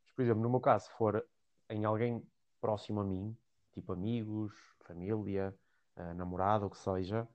Mas, 0.04 0.14
por 0.14 0.22
exemplo, 0.22 0.42
no 0.42 0.50
meu 0.50 0.60
caso, 0.60 0.86
se 0.86 0.92
for 0.92 1.26
em 1.68 1.84
alguém 1.84 2.26
próximo 2.60 3.00
a 3.00 3.04
mim, 3.04 3.36
tipo 3.72 3.92
amigos, 3.92 4.52
família, 4.80 5.56
uh, 5.96 6.14
namorado, 6.14 6.66
o 6.66 6.70
que 6.70 6.78
seja, 6.78 7.28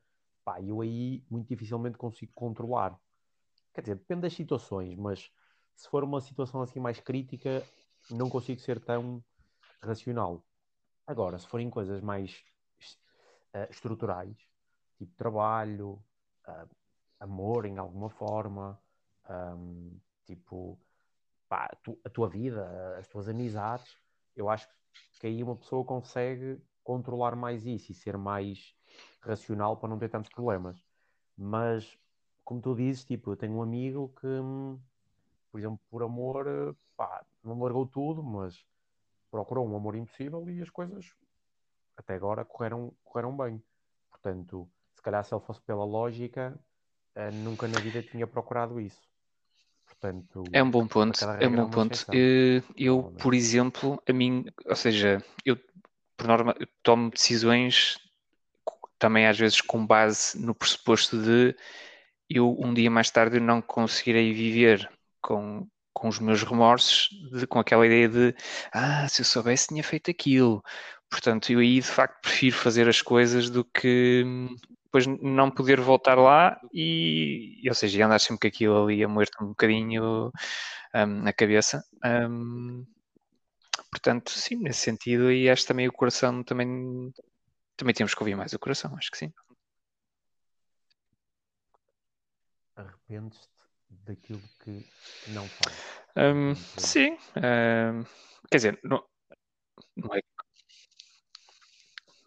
pá, 0.43 0.61
eu 0.61 0.81
aí 0.81 1.23
muito 1.29 1.47
dificilmente 1.47 1.97
consigo 1.97 2.31
controlar. 2.33 2.99
Quer 3.73 3.81
dizer, 3.81 3.95
depende 3.95 4.21
das 4.21 4.33
situações, 4.33 4.95
mas 4.97 5.31
se 5.75 5.89
for 5.89 6.03
uma 6.03 6.21
situação 6.21 6.61
assim 6.61 6.79
mais 6.79 6.99
crítica, 6.99 7.63
não 8.09 8.29
consigo 8.29 8.61
ser 8.61 8.79
tão 8.79 9.23
racional. 9.81 10.43
Agora, 11.05 11.37
se 11.37 11.47
forem 11.47 11.69
coisas 11.69 12.01
mais 12.01 12.43
uh, 13.55 13.71
estruturais, 13.71 14.37
tipo 14.97 15.15
trabalho, 15.15 16.03
uh, 16.47 16.69
amor 17.19 17.65
em 17.65 17.77
alguma 17.77 18.09
forma, 18.09 18.79
um, 19.29 19.97
tipo 20.25 20.77
pá, 21.47 21.69
tu, 21.83 21.99
a 22.03 22.09
tua 22.09 22.27
vida, 22.27 22.97
as 22.97 23.07
tuas 23.07 23.27
amizades, 23.27 23.97
eu 24.35 24.49
acho 24.49 24.67
que 25.19 25.27
aí 25.27 25.41
uma 25.41 25.55
pessoa 25.55 25.83
consegue 25.85 26.61
controlar 26.83 27.35
mais 27.35 27.65
isso 27.65 27.91
e 27.91 27.95
ser 27.95 28.17
mais 28.17 28.75
racional 29.21 29.77
para 29.77 29.89
não 29.89 29.97
ter 29.97 30.09
tantos 30.09 30.29
problemas. 30.29 30.83
Mas, 31.37 31.97
como 32.43 32.61
tu 32.61 32.75
dizes, 32.75 33.03
tipo, 33.03 33.31
eu 33.31 33.35
tenho 33.35 33.53
um 33.53 33.61
amigo 33.61 34.13
que, 34.19 34.27
por 35.51 35.59
exemplo, 35.59 35.79
por 35.89 36.03
amor, 36.03 36.75
pá, 36.95 37.25
não 37.43 37.59
largou 37.61 37.85
tudo, 37.85 38.23
mas 38.23 38.65
procurou 39.31 39.67
um 39.67 39.75
amor 39.75 39.95
impossível 39.95 40.47
e 40.49 40.61
as 40.61 40.69
coisas 40.69 41.13
até 41.97 42.15
agora 42.15 42.45
correram, 42.45 42.91
correram 43.03 43.35
bem. 43.35 43.61
Portanto, 44.09 44.67
se 44.93 45.01
calhar 45.01 45.23
se 45.23 45.33
ele 45.33 45.43
fosse 45.43 45.61
pela 45.61 45.85
lógica, 45.85 46.57
uh, 47.15 47.35
nunca 47.43 47.67
na 47.67 47.79
vida 47.79 48.01
tinha 48.01 48.25
procurado 48.25 48.79
isso. 48.79 49.01
Portanto, 49.85 50.43
é 50.51 50.61
um 50.63 50.69
bom 50.69 50.87
ponto. 50.87 51.19
É 51.39 51.47
um 51.47 51.55
bom 51.55 51.69
ponto. 51.69 52.05
Eu, 52.11 52.63
eu, 52.75 53.03
por 53.21 53.33
exemplo, 53.33 54.01
a 54.07 54.13
mim, 54.13 54.45
ou 54.65 54.75
seja, 54.75 55.23
eu 55.45 55.57
por 56.17 56.27
norma 56.27 56.55
eu 56.59 56.67
tomo 56.81 57.09
decisões 57.09 57.97
também 58.97 59.27
às 59.27 59.37
vezes 59.37 59.61
com 59.61 59.85
base 59.85 60.39
no 60.39 60.55
pressuposto 60.55 61.21
de 61.21 61.55
eu 62.29 62.55
um 62.59 62.73
dia 62.73 62.89
mais 62.89 63.11
tarde 63.11 63.39
não 63.39 63.61
conseguirei 63.61 64.33
viver 64.33 64.89
com, 65.21 65.67
com 65.93 66.07
os 66.07 66.19
meus 66.19 66.43
remorsos, 66.43 67.09
de, 67.31 67.45
com 67.45 67.59
aquela 67.59 67.85
ideia 67.85 68.09
de 68.09 68.35
ah, 68.71 69.07
se 69.07 69.21
eu 69.21 69.25
soubesse 69.25 69.67
tinha 69.67 69.83
feito 69.83 70.09
aquilo. 70.09 70.63
Portanto, 71.09 71.51
eu 71.51 71.59
aí 71.59 71.75
de 71.75 71.87
facto 71.87 72.21
prefiro 72.21 72.55
fazer 72.55 72.87
as 72.89 73.01
coisas 73.01 73.49
do 73.49 73.63
que 73.63 74.23
depois 74.85 75.05
não 75.21 75.51
poder 75.51 75.79
voltar 75.79 76.17
lá 76.17 76.59
e, 76.73 77.61
ou 77.67 77.75
seja, 77.75 78.05
andar 78.05 78.19
sempre 78.19 78.49
com 78.49 78.55
aquilo 78.55 78.83
ali 78.83 79.03
a 79.03 79.07
moer 79.07 79.29
um 79.41 79.47
bocadinho 79.47 80.31
um, 80.93 81.05
na 81.05 81.33
cabeça. 81.33 81.83
Um, 82.03 82.85
portanto, 83.91 84.31
sim, 84.31 84.55
nesse 84.55 84.79
sentido, 84.79 85.31
e 85.31 85.49
acho 85.49 85.67
também 85.67 85.87
o 85.87 85.91
coração 85.91 86.43
também 86.43 87.11
também 87.75 87.93
temos 87.93 88.13
que 88.13 88.21
ouvir 88.21 88.35
mais 88.35 88.53
o 88.53 88.59
coração, 88.59 88.95
acho 88.97 89.11
que 89.11 89.17
sim. 89.17 89.33
Arrependes-te 92.75 93.49
daquilo 93.89 94.41
que 94.63 94.85
não 95.27 95.47
fazes? 95.47 95.79
Um, 96.15 96.55
sim. 96.55 97.17
Um, 97.35 98.03
quer 98.49 98.57
dizer, 98.57 98.79
não, 98.83 99.03
não 99.95 100.15
é. 100.15 100.21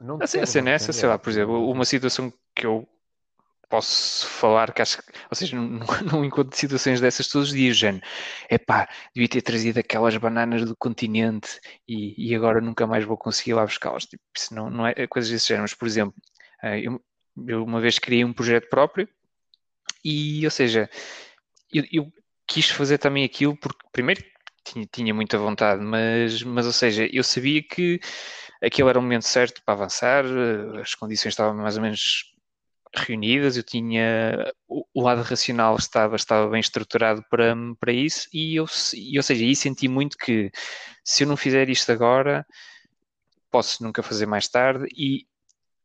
Não 0.00 0.18
a 0.20 0.26
cena 0.26 0.70
é 0.70 0.74
essa, 0.74 0.92
sei 0.92 1.08
lá, 1.08 1.18
por 1.18 1.30
exemplo, 1.30 1.70
uma 1.70 1.84
situação 1.84 2.32
que 2.54 2.66
eu 2.66 2.88
posso 3.68 4.26
falar 4.26 4.72
que 4.72 4.80
acho 4.80 4.98
que, 4.98 5.12
ou 5.30 5.36
seja, 5.36 5.56
não, 5.56 5.80
não 6.04 6.24
encontro 6.24 6.56
situações 6.56 7.00
dessas 7.00 7.28
todos 7.28 7.48
os 7.48 7.54
dias, 7.54 7.76
Jane. 7.76 8.00
É 8.48 8.58
pá, 8.58 8.88
devia 9.14 9.28
ter 9.28 9.42
trazido 9.42 9.78
aquelas 9.78 10.16
bananas 10.16 10.64
do 10.64 10.76
continente 10.76 11.60
e, 11.86 12.30
e 12.30 12.34
agora 12.34 12.60
nunca 12.60 12.86
mais 12.86 13.04
vou 13.04 13.16
conseguir 13.16 13.54
lá 13.54 13.64
buscá-las. 13.64 14.06
Tipo, 14.06 14.22
isso 14.36 14.54
não, 14.54 14.70
não 14.70 14.86
é, 14.86 14.94
é 14.96 15.06
coisas 15.06 15.30
desse 15.30 15.48
género. 15.48 15.64
Mas, 15.64 15.74
por 15.74 15.86
exemplo, 15.86 16.14
eh, 16.62 16.80
eu, 16.80 17.02
eu 17.46 17.64
uma 17.64 17.80
vez 17.80 17.98
criei 17.98 18.24
um 18.24 18.32
projeto 18.32 18.68
próprio 18.68 19.08
e, 20.04 20.44
ou 20.44 20.50
seja, 20.50 20.88
eu, 21.72 21.84
eu 21.92 22.12
quis 22.46 22.70
fazer 22.70 22.98
também 22.98 23.24
aquilo 23.24 23.56
porque, 23.56 23.86
primeiro, 23.92 24.24
tinha, 24.64 24.86
tinha 24.90 25.14
muita 25.14 25.38
vontade, 25.38 25.82
mas, 25.82 26.42
mas, 26.42 26.66
ou 26.66 26.72
seja, 26.72 27.08
eu 27.12 27.22
sabia 27.22 27.62
que 27.62 28.00
aquele 28.62 28.88
era 28.88 28.98
o 28.98 29.02
momento 29.02 29.26
certo 29.26 29.62
para 29.64 29.74
avançar, 29.74 30.24
eh, 30.24 30.80
as 30.80 30.94
condições 30.94 31.32
estavam 31.32 31.54
mais 31.54 31.76
ou 31.76 31.82
menos 31.82 32.32
reunidas, 32.94 33.56
eu 33.56 33.62
tinha 33.62 34.52
o, 34.66 35.02
lado 35.02 35.22
racional 35.22 35.76
estava, 35.76 36.16
estava 36.16 36.48
bem 36.48 36.60
estruturado 36.60 37.22
para, 37.30 37.54
para 37.78 37.92
isso 37.92 38.28
e 38.32 38.56
eu, 38.56 38.66
e, 38.94 39.18
ou 39.18 39.22
seja, 39.22 39.44
aí 39.44 39.54
senti 39.54 39.88
muito 39.88 40.16
que 40.16 40.50
se 41.04 41.24
eu 41.24 41.28
não 41.28 41.36
fizer 41.36 41.68
isto 41.68 41.92
agora, 41.92 42.46
posso 43.50 43.82
nunca 43.82 44.02
fazer 44.02 44.26
mais 44.26 44.48
tarde 44.48 44.86
e 44.96 45.26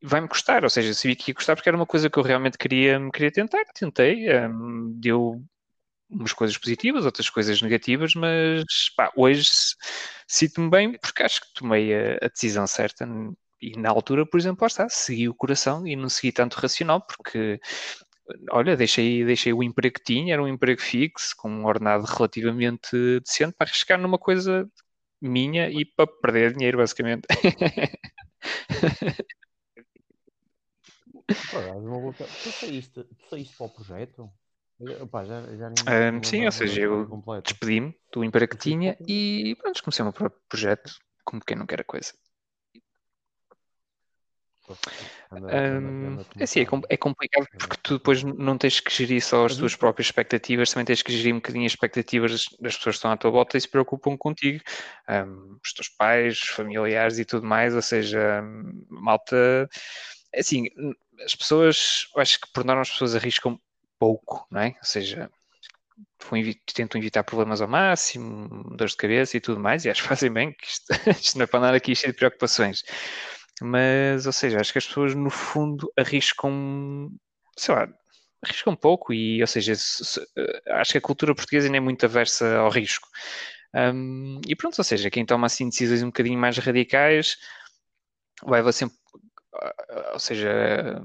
vai-me 0.02 0.28
custar, 0.28 0.64
ou 0.64 0.70
seja, 0.70 0.94
sabia 0.94 1.16
que 1.16 1.32
ia 1.32 1.36
custar 1.36 1.56
porque 1.56 1.70
era 1.70 1.78
uma 1.78 1.86
coisa 1.86 2.10
que 2.10 2.18
eu 2.20 2.24
realmente 2.24 2.58
queria, 2.58 3.00
queria 3.12 3.32
tentar, 3.32 3.64
tentei, 3.74 4.30
um, 4.48 4.94
deu 5.00 5.44
umas 6.14 6.34
coisas 6.34 6.58
positivas, 6.58 7.06
outras 7.06 7.30
coisas 7.30 7.62
negativas, 7.62 8.14
mas 8.16 8.64
pá, 8.96 9.12
hoje 9.16 9.50
sinto-me 10.28 10.70
bem 10.70 10.98
porque 10.98 11.24
acho 11.24 11.42
que 11.42 11.54
tomei 11.56 11.94
a, 11.94 12.18
a 12.22 12.28
decisão 12.28 12.68
certa 12.68 13.06
e 13.62 13.78
na 13.80 13.90
altura, 13.90 14.26
por 14.26 14.38
exemplo, 14.40 14.60
lá 14.62 14.68
está, 14.68 14.90
segui 14.90 15.30
o 15.30 15.34
coração 15.34 15.88
e 15.88 15.96
não 15.96 16.10
segui 16.10 16.34
tanto 16.34 16.56
racional, 16.56 17.02
porque 17.02 17.62
olha, 18.52 18.76
deixei, 18.76 19.24
deixei 19.24 19.54
o 19.54 19.64
emprego 19.64 19.96
que 19.96 20.04
tinha, 20.04 20.34
era 20.34 20.44
um 20.44 20.48
emprego 20.48 20.82
fixo, 20.82 21.34
com 21.38 21.50
um 21.50 21.66
ordenado 21.66 22.04
relativamente 22.06 22.92
decente, 23.20 23.56
para 23.58 23.68
arriscar 23.68 24.00
numa 24.00 24.18
coisa 24.18 24.70
minha 25.22 25.70
e 25.70 25.86
para 25.86 26.08
perder 26.08 26.54
dinheiro, 26.54 26.78
basicamente. 26.78 27.26
tu, 32.28 32.52
saíste, 32.52 33.04
tu 33.04 33.30
saíste 33.30 33.56
para 33.56 33.66
o 33.66 33.70
projeto? 33.70 34.30
Opa, 35.02 35.24
já, 35.24 35.42
já 35.56 35.70
um, 35.70 36.24
sim, 36.24 36.46
ou 36.46 36.52
seja, 36.52 36.82
eu 36.82 37.08
despedi-me 37.44 37.96
do 38.12 38.24
emprego 38.24 38.52
que 38.52 38.58
tinha 38.58 38.98
e 39.08 39.56
pronto, 39.62 39.84
comecei 39.84 40.04
o 40.04 40.06
meu 40.06 40.14
próprio 40.14 40.42
projeto, 40.50 40.94
como 41.24 41.44
quem 41.46 41.56
não 41.56 41.66
quer 41.66 41.82
a 41.82 41.84
coisa. 41.86 42.14
Um, 45.32 46.22
é 46.40 46.44
assim, 46.44 46.62
é, 46.62 46.68
é, 46.90 46.98
complicado 46.98 47.46
porque 47.58 47.76
tu 47.84 47.98
depois 47.98 48.24
não 48.24 48.58
tens 48.58 48.80
que 48.80 48.94
gerir 48.94 49.22
só 49.22 49.46
as 49.46 49.58
tuas 49.58 49.76
próprias 49.76 50.08
expectativas, 50.08 50.72
também 50.72 50.86
tens 50.86 51.02
que 51.02 51.12
gerir 51.12 51.34
um 51.34 51.38
bocadinho 51.38 51.66
as 51.66 51.74
expectativas 51.74 52.46
das 52.62 52.78
pessoas 52.78 52.96
que 52.96 53.00
estão 53.00 53.12
à 53.12 53.18
tua 53.18 53.30
volta 53.30 53.58
e 53.58 53.62
se 53.62 53.68
preocupam 53.68 54.16
contigo, 54.18 54.64
um, 55.10 55.58
os 55.64 55.74
teus 55.74 55.90
pais, 55.90 56.40
familiares 56.40 57.20
e 57.20 57.26
tudo 57.26 57.46
mais, 57.46 57.76
ou 57.76 57.82
seja, 57.82 58.42
malta, 58.90 59.70
é 60.34 60.40
assim, 60.40 60.68
as 61.26 61.36
pessoas, 61.36 62.08
acho 62.18 62.40
que 62.40 62.48
por 62.54 62.64
norma 62.64 62.82
as 62.82 62.90
pessoas 62.90 63.16
arriscam 63.16 63.60
pouco, 64.04 64.46
não 64.52 64.60
é? 64.60 64.76
Ou 64.80 64.84
seja, 64.84 65.32
tentam 66.74 67.00
evitar 67.00 67.24
problemas 67.24 67.62
ao 67.62 67.70
máximo, 67.70 68.76
dores 68.76 68.92
de 68.92 68.98
cabeça 68.98 69.38
e 69.38 69.40
tudo 69.40 69.62
mais, 69.62 69.86
e 69.86 69.90
acho 69.90 70.02
que 70.02 70.10
fazem 70.10 70.30
bem, 70.30 70.52
que 70.52 70.68
isto, 70.68 70.86
isto 71.10 71.38
não 71.38 71.46
é 71.46 71.48
para 71.48 71.60
andar 71.60 71.74
aqui 71.74 71.96
cheio 71.96 72.12
de 72.12 72.18
preocupações. 72.18 72.84
Mas, 73.62 74.26
ou 74.26 74.34
seja, 74.34 74.60
acho 74.60 74.74
que 74.74 74.78
as 74.78 74.86
pessoas 74.86 75.16
no 75.16 75.30
fundo 75.30 75.90
arriscam, 75.98 77.10
sei 77.58 77.76
lá, 77.76 77.88
arriscam 78.44 78.76
pouco 78.76 79.14
e, 79.14 79.40
ou 79.40 79.48
seja, 79.48 79.74
se, 79.74 80.04
se, 80.04 80.20
eh, 80.38 80.62
acho 80.72 80.92
que 80.92 80.98
a 80.98 81.02
cultura 81.02 81.34
portuguesa 81.34 81.68
ainda 81.68 81.78
é 81.78 81.80
muito 81.80 82.06
aversa 82.06 82.58
ao 82.58 82.70
risco. 82.70 83.08
Um, 83.74 84.42
e 84.46 84.54
pronto, 84.54 84.78
ou 84.80 84.84
seja, 84.84 85.10
quem 85.10 85.26
toma 85.26 85.48
assim 85.48 85.70
decisões 85.70 86.04
um 86.04 86.08
bocadinho 86.08 86.38
mais 86.38 86.58
radicais 86.58 87.38
leva 88.46 88.74
sempre, 88.74 88.98
ou 90.12 90.20
seja, 90.20 91.02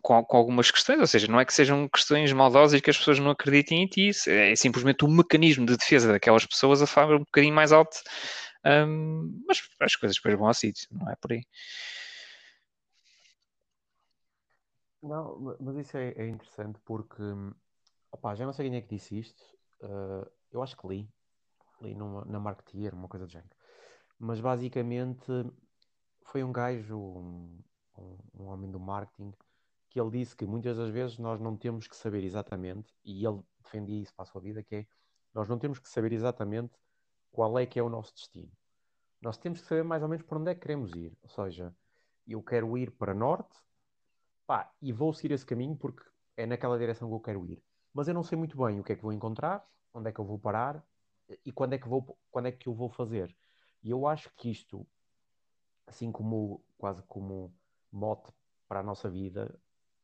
com, 0.00 0.24
com, 0.24 0.36
algumas 0.36 0.70
questões, 0.70 1.00
ou 1.00 1.06
seja, 1.06 1.26
não 1.26 1.40
é 1.40 1.44
que 1.44 1.52
sejam 1.52 1.88
questões 1.88 2.32
maldosas 2.32 2.78
e 2.78 2.82
que 2.82 2.90
as 2.90 2.96
pessoas 2.96 3.18
não 3.18 3.30
acreditem 3.30 3.82
em 3.82 3.86
ti, 3.86 4.10
é 4.28 4.54
simplesmente 4.56 5.04
o 5.04 5.08
mecanismo 5.08 5.66
de 5.66 5.76
defesa 5.76 6.12
daquelas 6.12 6.46
pessoas 6.46 6.80
a 6.82 6.86
falar 6.86 7.16
um 7.16 7.20
bocadinho 7.20 7.54
mais 7.54 7.72
alto, 7.72 7.96
um, 8.64 9.42
mas 9.46 9.60
as 9.80 9.96
coisas 9.96 10.16
depois 10.16 10.38
vão 10.38 10.46
ao 10.46 10.54
sítio, 10.54 10.88
não 10.92 11.10
é 11.10 11.16
por 11.16 11.32
aí. 11.32 11.44
Não, 15.02 15.56
mas 15.60 15.76
isso 15.76 15.96
é, 15.96 16.12
é 16.12 16.28
interessante 16.28 16.78
porque, 16.84 17.22
opá, 18.12 18.34
já 18.36 18.46
não 18.46 18.52
sei 18.52 18.68
quem 18.68 18.78
é 18.78 18.80
que 18.80 18.94
disse 18.94 19.18
isto, 19.18 19.42
uh, 19.82 20.30
eu 20.52 20.62
acho 20.62 20.76
que 20.76 20.86
li, 20.86 21.08
li 21.80 21.94
numa, 21.94 22.24
na 22.24 22.38
Marketeer, 22.38 22.94
uma 22.94 23.08
coisa 23.08 23.26
do 23.26 23.32
género, 23.32 23.50
mas 24.18 24.38
basicamente 24.38 25.26
foi 26.22 26.44
um 26.44 26.52
gajo, 26.52 26.96
um, 26.96 27.58
um, 27.98 28.18
um 28.34 28.46
homem 28.46 28.70
do 28.70 28.78
marketing, 28.78 29.34
que 29.92 30.00
ele 30.00 30.10
disse 30.10 30.34
que 30.34 30.46
muitas 30.46 30.78
das 30.78 30.88
vezes 30.88 31.18
nós 31.18 31.38
não 31.38 31.54
temos 31.54 31.86
que 31.86 31.94
saber 31.94 32.24
exatamente, 32.24 32.90
e 33.04 33.26
ele 33.26 33.42
defendia 33.62 34.00
isso 34.00 34.14
para 34.14 34.22
a 34.22 34.26
sua 34.26 34.40
vida, 34.40 34.62
que 34.62 34.74
é, 34.74 34.86
nós 35.34 35.46
não 35.46 35.58
temos 35.58 35.78
que 35.78 35.86
saber 35.86 36.12
exatamente 36.14 36.72
qual 37.30 37.58
é 37.58 37.66
que 37.66 37.78
é 37.78 37.82
o 37.82 37.90
nosso 37.90 38.14
destino. 38.14 38.50
Nós 39.20 39.36
temos 39.36 39.60
que 39.60 39.66
saber 39.66 39.84
mais 39.84 40.02
ou 40.02 40.08
menos 40.08 40.24
para 40.24 40.38
onde 40.38 40.50
é 40.50 40.54
que 40.54 40.62
queremos 40.62 40.94
ir. 40.94 41.12
Ou 41.22 41.28
seja, 41.28 41.76
eu 42.26 42.42
quero 42.42 42.76
ir 42.78 42.90
para 42.92 43.12
norte, 43.12 43.54
pá, 44.46 44.72
e 44.80 44.92
vou 44.92 45.12
seguir 45.12 45.34
esse 45.34 45.44
caminho 45.44 45.76
porque 45.76 46.02
é 46.38 46.46
naquela 46.46 46.78
direção 46.78 47.08
que 47.08 47.14
eu 47.14 47.20
quero 47.20 47.46
ir. 47.46 47.62
Mas 47.92 48.08
eu 48.08 48.14
não 48.14 48.22
sei 48.22 48.38
muito 48.38 48.56
bem 48.56 48.80
o 48.80 48.82
que 48.82 48.94
é 48.94 48.96
que 48.96 49.02
vou 49.02 49.12
encontrar, 49.12 49.62
onde 49.92 50.08
é 50.08 50.12
que 50.12 50.18
eu 50.18 50.24
vou 50.24 50.38
parar 50.38 50.82
e 51.44 51.52
quando 51.52 51.74
é 51.74 51.78
que, 51.78 51.86
vou, 51.86 52.18
quando 52.30 52.46
é 52.46 52.52
que 52.52 52.66
eu 52.66 52.74
vou 52.74 52.88
fazer. 52.88 53.36
E 53.82 53.90
eu 53.90 54.06
acho 54.06 54.32
que 54.36 54.50
isto, 54.50 54.86
assim 55.86 56.10
como 56.10 56.64
quase 56.78 57.02
como 57.02 57.54
mote 57.90 58.32
para 58.66 58.80
a 58.80 58.82
nossa 58.82 59.10
vida, 59.10 59.54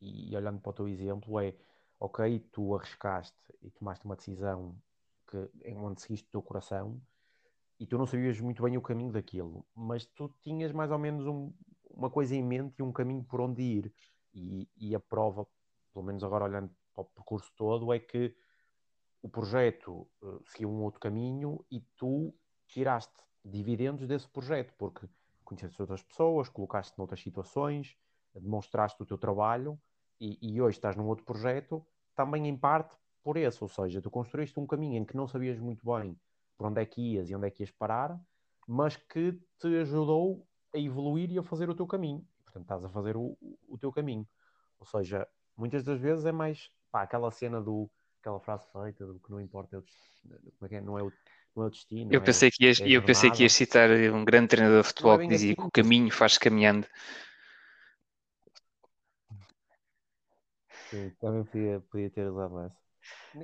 e, 0.00 0.34
olhando 0.36 0.60
para 0.60 0.70
o 0.70 0.72
teu 0.72 0.88
exemplo, 0.88 1.40
é 1.40 1.54
ok, 1.98 2.38
tu 2.52 2.74
arriscaste 2.74 3.36
e 3.62 3.70
tomaste 3.70 4.04
uma 4.04 4.16
decisão 4.16 4.76
que, 5.26 5.50
onde 5.74 6.00
seguiste 6.00 6.28
o 6.28 6.30
teu 6.30 6.42
coração 6.42 7.00
e 7.78 7.86
tu 7.86 7.98
não 7.98 8.06
sabias 8.06 8.40
muito 8.40 8.62
bem 8.62 8.76
o 8.76 8.82
caminho 8.82 9.12
daquilo, 9.12 9.64
mas 9.74 10.04
tu 10.06 10.32
tinhas 10.42 10.72
mais 10.72 10.90
ou 10.90 10.98
menos 10.98 11.26
um, 11.26 11.52
uma 11.90 12.10
coisa 12.10 12.34
em 12.34 12.42
mente 12.42 12.76
e 12.78 12.82
um 12.82 12.92
caminho 12.92 13.22
por 13.24 13.40
onde 13.40 13.62
ir. 13.62 13.94
E, 14.34 14.68
e, 14.76 14.94
a 14.94 15.00
prova, 15.00 15.46
pelo 15.92 16.04
menos 16.04 16.22
agora 16.22 16.44
olhando 16.44 16.70
para 16.92 17.02
o 17.02 17.04
percurso 17.04 17.52
todo, 17.56 17.92
é 17.92 17.98
que 17.98 18.34
o 19.22 19.28
projeto 19.28 20.08
uh, 20.22 20.42
seguiu 20.46 20.70
um 20.70 20.82
outro 20.82 21.00
caminho 21.00 21.64
e 21.70 21.80
tu 21.96 22.34
tiraste 22.66 23.14
dividendos 23.44 24.06
desse 24.06 24.28
projeto, 24.28 24.74
porque 24.76 25.08
conheceste 25.44 25.80
outras 25.80 26.02
pessoas, 26.02 26.48
colocaste 26.48 26.96
noutras 26.98 27.20
situações, 27.20 27.96
demonstraste 28.34 29.02
o 29.02 29.06
teu 29.06 29.18
trabalho 29.18 29.80
e, 30.20 30.38
e, 30.40 30.60
hoje 30.60 30.78
estás 30.78 30.96
num 30.96 31.06
outro 31.06 31.24
projeto, 31.24 31.84
também 32.14 32.48
em 32.48 32.56
parte 32.56 32.96
por 33.22 33.36
esse, 33.36 33.62
ou 33.62 33.68
seja, 33.68 34.00
tu 34.00 34.10
construíste 34.10 34.58
um 34.58 34.66
caminho 34.66 34.96
em 34.96 35.04
que 35.04 35.16
não 35.16 35.28
sabias 35.28 35.58
muito 35.58 35.84
bem 35.84 36.18
por 36.56 36.66
onde 36.66 36.80
é 36.80 36.86
que 36.86 37.00
ias 37.00 37.30
e 37.30 37.34
onde 37.34 37.46
é 37.46 37.50
que 37.50 37.62
ias 37.62 37.70
parar, 37.70 38.18
mas 38.66 38.96
que 38.96 39.32
te 39.60 39.66
ajudou 39.80 40.46
a 40.74 40.78
evoluir 40.78 41.30
e 41.30 41.38
a 41.38 41.42
fazer 41.42 41.70
o 41.70 41.74
teu 41.74 41.86
caminho. 41.86 42.24
Portanto, 42.44 42.62
estás 42.62 42.84
a 42.84 42.88
fazer 42.88 43.16
o, 43.16 43.36
o 43.68 43.78
teu 43.78 43.92
caminho. 43.92 44.26
Ou 44.80 44.86
seja, 44.86 45.26
muitas 45.56 45.84
das 45.84 46.00
vezes 46.00 46.24
é 46.24 46.32
mais 46.32 46.70
pá, 46.90 47.02
aquela 47.02 47.30
cena 47.30 47.60
do 47.60 47.90
aquela 48.20 48.40
frase 48.40 48.66
feita 48.72 49.06
do 49.06 49.20
que 49.20 49.30
não 49.30 49.40
importa 49.40 49.76
é 49.76 49.78
o 49.78 49.84
como 50.58 50.66
é 50.66 50.68
que 50.68 50.74
é? 50.74 50.80
Não 50.80 50.98
é 50.98 51.02
o, 51.02 51.12
não 51.54 51.64
é 51.64 51.66
o 51.66 51.70
destino. 51.70 52.12
Eu 52.12 52.20
pensei, 52.20 52.48
é, 52.48 52.50
que 52.50 52.64
ias, 52.64 52.80
é 52.80 52.88
eu 52.88 53.02
pensei 53.02 53.30
que 53.30 53.42
ias 53.42 53.52
citar 53.52 53.90
um 53.90 54.24
grande 54.24 54.48
treinador 54.48 54.82
de 54.82 54.88
futebol 54.88 55.14
é 55.14 55.18
que 55.18 55.28
dizia 55.28 55.52
assim, 55.52 55.60
que 55.60 55.66
o 55.66 55.70
caminho 55.70 56.10
faz 56.10 56.36
caminhando. 56.36 56.86
Sim, 60.90 61.10
também 61.20 61.44
podia, 61.44 61.80
podia 61.90 62.10
ter 62.10 62.26
usado 62.26 62.60
essa. 62.60 62.88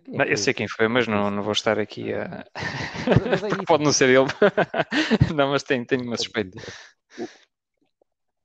Não, 0.08 0.24
eu 0.24 0.36
sei 0.36 0.52
quem 0.52 0.68
foi, 0.68 0.88
mas 0.88 1.06
não, 1.06 1.30
não 1.30 1.42
vou 1.42 1.52
estar 1.52 1.78
aqui 1.78 2.12
a. 2.12 2.46
Mas, 3.06 3.42
mas 3.42 3.52
é 3.52 3.64
Pode 3.64 3.84
não 3.84 3.92
ser 3.92 4.08
ele. 4.08 4.26
não, 5.34 5.50
mas 5.50 5.62
tenho, 5.62 5.86
tenho 5.86 6.02
uma 6.04 6.16
suspeita. 6.16 6.58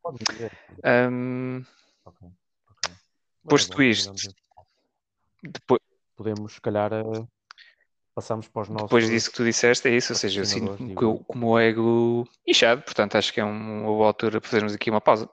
Pode 0.01 0.17
dizer. 0.29 0.51
Um... 0.85 1.63
Okay, 2.05 2.27
okay. 2.71 2.95
Posto 3.47 3.81
isto, 3.81 4.13
depois... 5.43 5.81
podemos, 6.15 6.53
se 6.53 6.61
calhar, 6.61 6.91
uh, 6.93 7.27
passamos 8.13 8.47
para 8.47 8.63
os 8.63 8.69
nossos. 8.69 8.87
Depois 8.87 9.09
disso 9.09 9.31
que 9.31 9.37
tu 9.37 9.43
disseste, 9.43 9.87
é 9.87 9.95
isso. 9.95 10.13
Ou 10.13 10.17
seja, 10.17 10.41
eu 10.41 10.45
sinto 10.45 10.77
que 10.77 11.03
eu, 11.03 11.23
como 11.27 11.47
o 11.47 11.59
ego 11.59 12.27
inchado, 12.45 12.81
portanto, 12.81 13.15
acho 13.15 13.33
que 13.33 13.39
é 13.39 13.43
uma 13.43 13.87
boa 13.87 14.07
altura 14.07 14.41
para 14.41 14.49
fazermos 14.49 14.73
aqui 14.73 14.89
uma 14.89 15.01
pausa. 15.01 15.29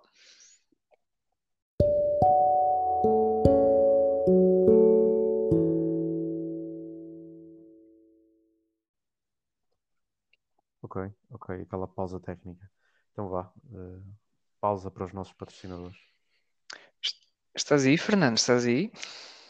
Ok, 10.96 11.12
ok, 11.30 11.62
aquela 11.62 11.86
pausa 11.86 12.18
técnica. 12.18 12.70
Então 13.12 13.28
vá, 13.28 13.52
uh, 13.70 14.02
pausa 14.58 14.90
para 14.90 15.04
os 15.04 15.12
nossos 15.12 15.34
patrocinadores. 15.34 15.98
Estás 17.54 17.84
aí, 17.84 17.98
Fernando? 17.98 18.38
Estás 18.38 18.64
aí? 18.64 18.90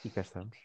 E 0.05 0.11
cá 0.11 0.23
estamos. 0.23 0.57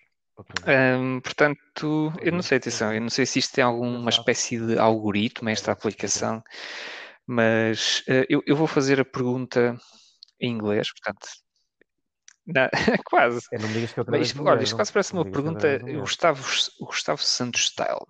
Um, 0.67 1.19
portanto, 1.21 2.11
eu 2.19 2.31
não 2.31 2.41
sei, 2.41 2.57
atenção, 2.57 2.91
eu 2.91 3.01
não 3.01 3.11
sei 3.11 3.27
se 3.27 3.37
isto 3.37 3.53
tem 3.53 3.63
alguma 3.63 4.09
espécie 4.09 4.59
de 4.59 4.79
algoritmo, 4.79 5.49
esta 5.49 5.71
aplicação, 5.71 6.43
mas 7.27 7.99
uh, 8.07 8.25
eu, 8.27 8.41
eu, 8.47 8.55
vou 8.55 8.65
fazer 8.65 8.99
a 8.99 9.05
pergunta 9.05 9.77
em 10.39 10.51
inglês, 10.51 10.87
portanto. 10.91 11.27
Quase. 13.05 13.41
É, 13.53 13.59
não 13.59 13.71
digas 13.71 13.93
que 13.93 13.99
eu 13.99 14.05
mas, 14.07 14.35
olha, 14.39 14.63
isto 14.63 14.75
quase 14.75 14.91
parece 14.91 15.13
uma 15.13 15.29
pergunta 15.29 15.77
Gustavo, 15.77 16.43
Gustavo 16.79 17.21
Santos 17.21 17.65
style. 17.65 18.07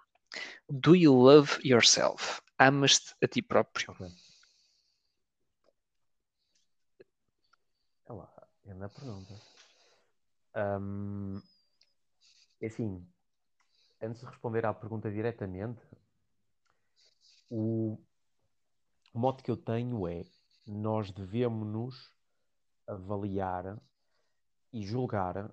Do 0.70 0.96
you 0.96 1.14
love 1.14 1.60
yourself? 1.66 2.42
Amas-te 2.68 3.16
a 3.24 3.28
ti 3.28 3.42
próprio. 3.42 3.96
É 8.66 8.74
a 8.74 8.90
pergunta. 8.90 9.34
Um, 10.56 11.42
assim, 12.64 13.06
antes 14.02 14.22
de 14.22 14.28
responder 14.28 14.66
à 14.66 14.74
pergunta 14.74 15.12
diretamente, 15.12 15.82
o, 17.50 17.98
modo 19.14 19.44
que 19.44 19.52
eu 19.52 19.58
tenho 19.58 20.08
é 20.08 20.24
nós 20.66 21.12
devemos 21.12 21.68
nos 21.68 22.14
avaliar 22.88 23.82
e 24.72 24.86
julgar 24.86 25.52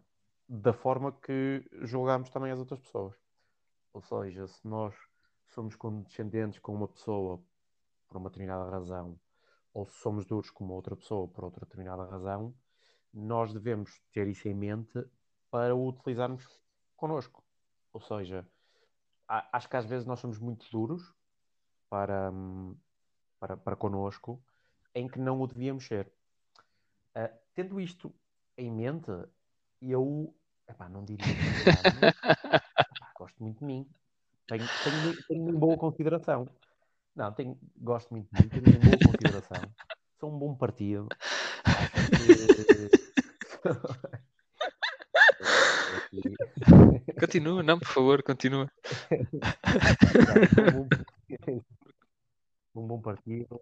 da 0.49 0.73
forma 0.73 1.12
que 1.12 1.66
julgamos 1.83 2.31
também 2.31 2.53
as 2.53 2.59
outras 2.59 2.81
pessoas. 2.81 3.16
Ou 3.92 4.03
seja, 4.03 4.47
se 4.47 4.66
nós 4.66 4.94
somos 5.53 5.77
condescendentes 5.77 6.59
com 6.59 6.75
uma 6.75 6.89
pessoa 6.89 7.43
por 8.07 8.17
uma 8.17 8.31
determinada 8.31 8.71
razão, 8.71 9.19
ou 9.73 9.87
se 9.87 9.99
somos 10.01 10.25
duros 10.25 10.51
com 10.51 10.65
uma 10.65 10.75
outra 10.75 10.97
pessoa 10.97 11.29
por 11.29 11.45
outra 11.45 11.65
determinada 11.65 12.05
razão, 12.05 12.55
nós 13.13 13.53
devemos 13.53 14.01
ter 14.13 14.27
isso 14.27 14.49
em 14.49 14.55
mente 14.55 15.05
para 15.51 15.75
o 15.75 15.89
utilizarmos 15.89 16.45
connosco. 16.97 17.45
Ou 17.93 18.01
seja, 18.01 18.47
acho 19.29 19.69
que 19.69 19.77
às 19.77 19.87
vezes 19.87 20.07
nós 20.07 20.21
somos 20.21 20.39
muito 20.39 20.67
duros 20.71 21.15
para, 21.89 22.33
para, 23.39 23.57
para 23.57 23.77
connosco, 23.77 24.43
em 24.95 25.09
que 25.09 25.19
não 25.19 25.41
o 25.41 25.47
devíamos 25.47 25.87
ser. 25.87 26.13
Uh, 27.17 27.37
tendo 27.55 27.81
isto 27.81 28.15
em 28.57 28.71
mente, 28.71 29.11
eu 29.81 30.35
epá, 30.69 30.89
não 30.89 31.05
diria 31.05 31.25
que 31.25 31.27
epá, 32.97 33.13
gosto 33.17 33.43
muito 33.43 33.59
de 33.61 33.65
mim, 33.65 33.89
tenho, 34.49 34.67
tenho, 34.83 35.17
tenho 35.29 35.51
em 35.51 35.59
boa 35.59 35.77
consideração. 35.79 36.49
Não, 37.15 37.33
tenho, 37.33 37.57
gosto 37.77 38.11
muito 38.11 38.29
de 38.33 38.43
mim, 38.43 38.49
tenho 38.49 38.77
em 38.77 38.81
boa 38.81 38.99
consideração. 39.05 39.63
Sou 40.19 40.35
um 40.35 40.39
bom 40.39 40.57
partido. 40.57 41.07
Continua, 47.21 47.63
não, 47.63 47.79
por 47.79 47.89
favor, 47.89 48.23
continua. 48.23 48.71
um 52.75 52.87
bom 52.87 52.99
partido, 53.01 53.61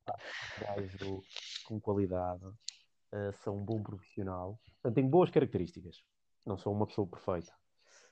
gajo 0.60 1.22
com 1.64 1.80
qualidade, 1.80 2.44
uh, 2.44 3.32
sou 3.42 3.56
um 3.56 3.64
bom 3.64 3.82
profissional, 3.82 4.60
Portanto, 4.86 4.94
tenho 4.94 5.08
boas 5.08 5.30
características. 5.30 6.02
Não 6.44 6.56
sou 6.56 6.72
uma 6.72 6.86
pessoa 6.86 7.08
perfeita, 7.08 7.52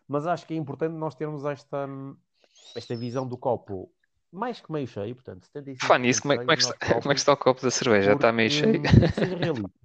mas 0.09 0.27
acho 0.27 0.45
que 0.45 0.55
é 0.55 0.57
importante 0.57 0.95
nós 0.95 1.15
termos 1.15 1.45
esta, 1.45 1.87
esta 2.77 2.97
visão 2.97 3.27
do 3.27 3.37
copo 3.37 3.91
mais 4.35 4.61
que 4.61 4.73
meio 4.73 4.87
cheio, 4.87 5.15
portanto, 5.15 5.47
75% 5.55 5.87
Fala 5.87 5.99
nisso, 5.99 6.23
como 6.23 6.33
é, 6.33 6.39
como, 6.39 6.51
é 6.51 6.57
que 6.57 6.63
está, 6.63 6.77
como 7.01 7.13
é 7.13 7.15
que 7.15 7.21
está 7.21 7.33
o 7.33 7.37
copo 7.37 7.63
da 7.63 7.71
cerveja? 7.71 8.13
Está 8.15 8.33
meio 8.33 8.51
cheio? 8.51 8.83
Seja 9.15 9.37
realista. 9.37 9.85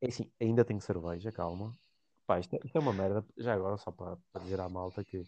É 0.00 0.08
assim, 0.08 0.28
ainda 0.40 0.64
tenho 0.64 0.80
cerveja, 0.80 1.30
calma. 1.30 1.72
Pá, 2.26 2.40
isto, 2.40 2.56
é, 2.56 2.60
isto 2.64 2.76
é 2.76 2.80
uma 2.80 2.92
merda. 2.92 3.24
Já 3.36 3.54
agora, 3.54 3.76
só 3.76 3.92
para, 3.92 4.16
para 4.32 4.42
dizer 4.42 4.60
à 4.60 4.68
malta 4.68 5.04
que 5.04 5.22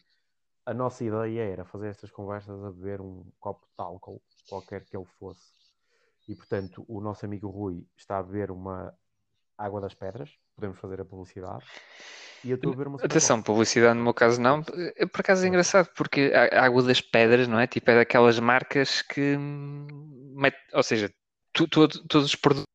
a 0.67 0.75
nossa 0.75 1.05
ideia 1.05 1.43
era 1.43 1.65
fazer 1.65 1.91
estas 1.91 2.11
conversas 2.11 2.61
a 2.65 2.73
beber 2.73 3.01
um 3.01 3.25
copo 3.39 3.65
de 3.67 3.85
álcool, 3.85 4.21
qualquer 4.49 4.85
que 4.85 4.97
ele 4.97 5.07
fosse. 5.19 5.53
E, 6.27 6.35
portanto, 6.35 6.85
o 6.89 7.01
nosso 7.01 7.25
amigo 7.25 7.49
Rui 7.49 7.87
está 7.97 8.19
a 8.19 8.23
beber 8.23 8.51
uma 8.51 8.93
água 9.59 9.81
das 9.81 9.95
pedras. 9.95 10.31
Podemos 10.55 10.79
fazer 10.79 11.01
a 11.01 11.05
publicidade. 11.05 11.65
E 12.45 12.51
eu 12.51 12.57
estou 12.57 12.73
a 12.73 12.77
beber 12.77 12.89
uma 12.89 12.99
Atenção, 13.03 13.43
publicidade 13.43 13.97
no 13.97 14.05
meu 14.05 14.15
caso 14.15 14.41
não. 14.41 14.63
Por 14.63 15.21
acaso 15.21 15.45
é 15.45 15.49
engraçado, 15.49 15.89
porque 15.97 16.33
a 16.35 16.65
água 16.65 16.83
das 16.83 17.01
pedras, 17.01 17.49
não 17.49 17.59
é? 17.59 17.67
Tipo, 17.67 17.91
é 17.91 17.97
daquelas 17.97 18.39
marcas 18.39 19.01
que... 19.01 19.39
Ou 20.75 20.83
seja, 20.83 21.11
tu, 21.55 21.67
tu, 21.67 21.89
todos 21.89 22.27
os 22.27 22.35
produtos 22.35 22.75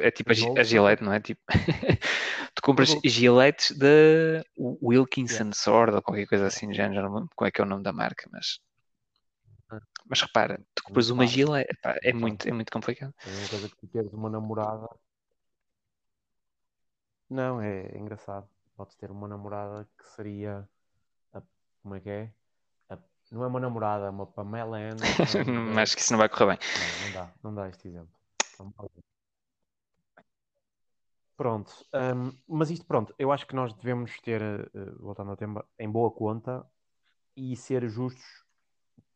é 0.00 0.10
tipo 0.10 0.30
a, 0.30 0.60
a 0.60 0.62
Gillette, 0.62 1.02
não 1.02 1.12
é? 1.12 1.20
Tipo, 1.20 1.40
tu 2.54 2.62
compras 2.62 2.96
giletes 3.04 3.76
da 3.76 4.44
Wilkinson. 4.56 5.50
Sword 5.52 5.96
ou 5.96 6.02
qualquer 6.02 6.26
coisa 6.26 6.46
assim, 6.46 6.72
já 6.72 6.88
não 6.88 7.14
lembro 7.14 7.30
qual 7.34 7.48
é 7.48 7.50
que 7.50 7.60
é 7.60 7.64
o 7.64 7.68
nome 7.68 7.82
da 7.82 7.92
marca, 7.92 8.28
mas 8.30 8.60
ah. 9.70 9.80
mas 10.06 10.20
repara, 10.20 10.60
tu 10.74 10.82
compras 10.82 11.10
uma 11.10 11.26
Gillette, 11.26 11.76
é 12.02 12.12
muito, 12.12 12.48
é 12.48 12.52
muito 12.52 12.72
complicado. 12.72 13.14
É 13.26 13.30
uma 13.30 13.48
coisa 13.48 13.68
que 13.68 13.76
tu 13.76 13.88
queres 13.88 14.12
uma 14.12 14.30
namorada. 14.30 14.88
Não, 17.28 17.60
é, 17.60 17.96
engraçado. 17.96 18.48
Podes 18.76 18.94
ter 18.94 19.10
uma 19.10 19.28
namorada 19.28 19.88
que 19.98 20.06
seria 20.08 20.68
a, 21.32 21.42
como 21.82 21.94
é 21.96 22.00
que 22.00 22.10
é? 22.10 22.32
A, 22.88 22.98
não 23.32 23.44
é 23.44 23.46
uma 23.46 23.60
namorada, 23.60 24.06
é 24.06 24.10
uma 24.10 24.26
Pamela 24.26 24.78
Anderson. 24.78 25.38
Acho 25.80 25.96
que 25.96 26.02
isso 26.02 26.12
não 26.12 26.18
vai 26.18 26.28
correr 26.28 26.56
bem. 26.56 26.58
Não, 26.58 27.06
não 27.06 27.12
dá, 27.12 27.34
não 27.44 27.54
dá 27.54 27.68
este 27.68 27.88
exemplo. 27.88 28.18
Pronto, 31.36 31.72
um, 31.94 32.32
mas 32.48 32.68
isto 32.68 32.84
pronto, 32.84 33.14
eu 33.16 33.30
acho 33.30 33.46
que 33.46 33.54
nós 33.54 33.72
devemos 33.72 34.18
ter, 34.22 34.42
uh, 34.42 35.00
voltando 35.00 35.30
ao 35.30 35.36
tema, 35.36 35.64
em 35.78 35.88
boa 35.88 36.10
conta 36.10 36.66
e 37.36 37.54
ser 37.54 37.88
justos 37.88 38.44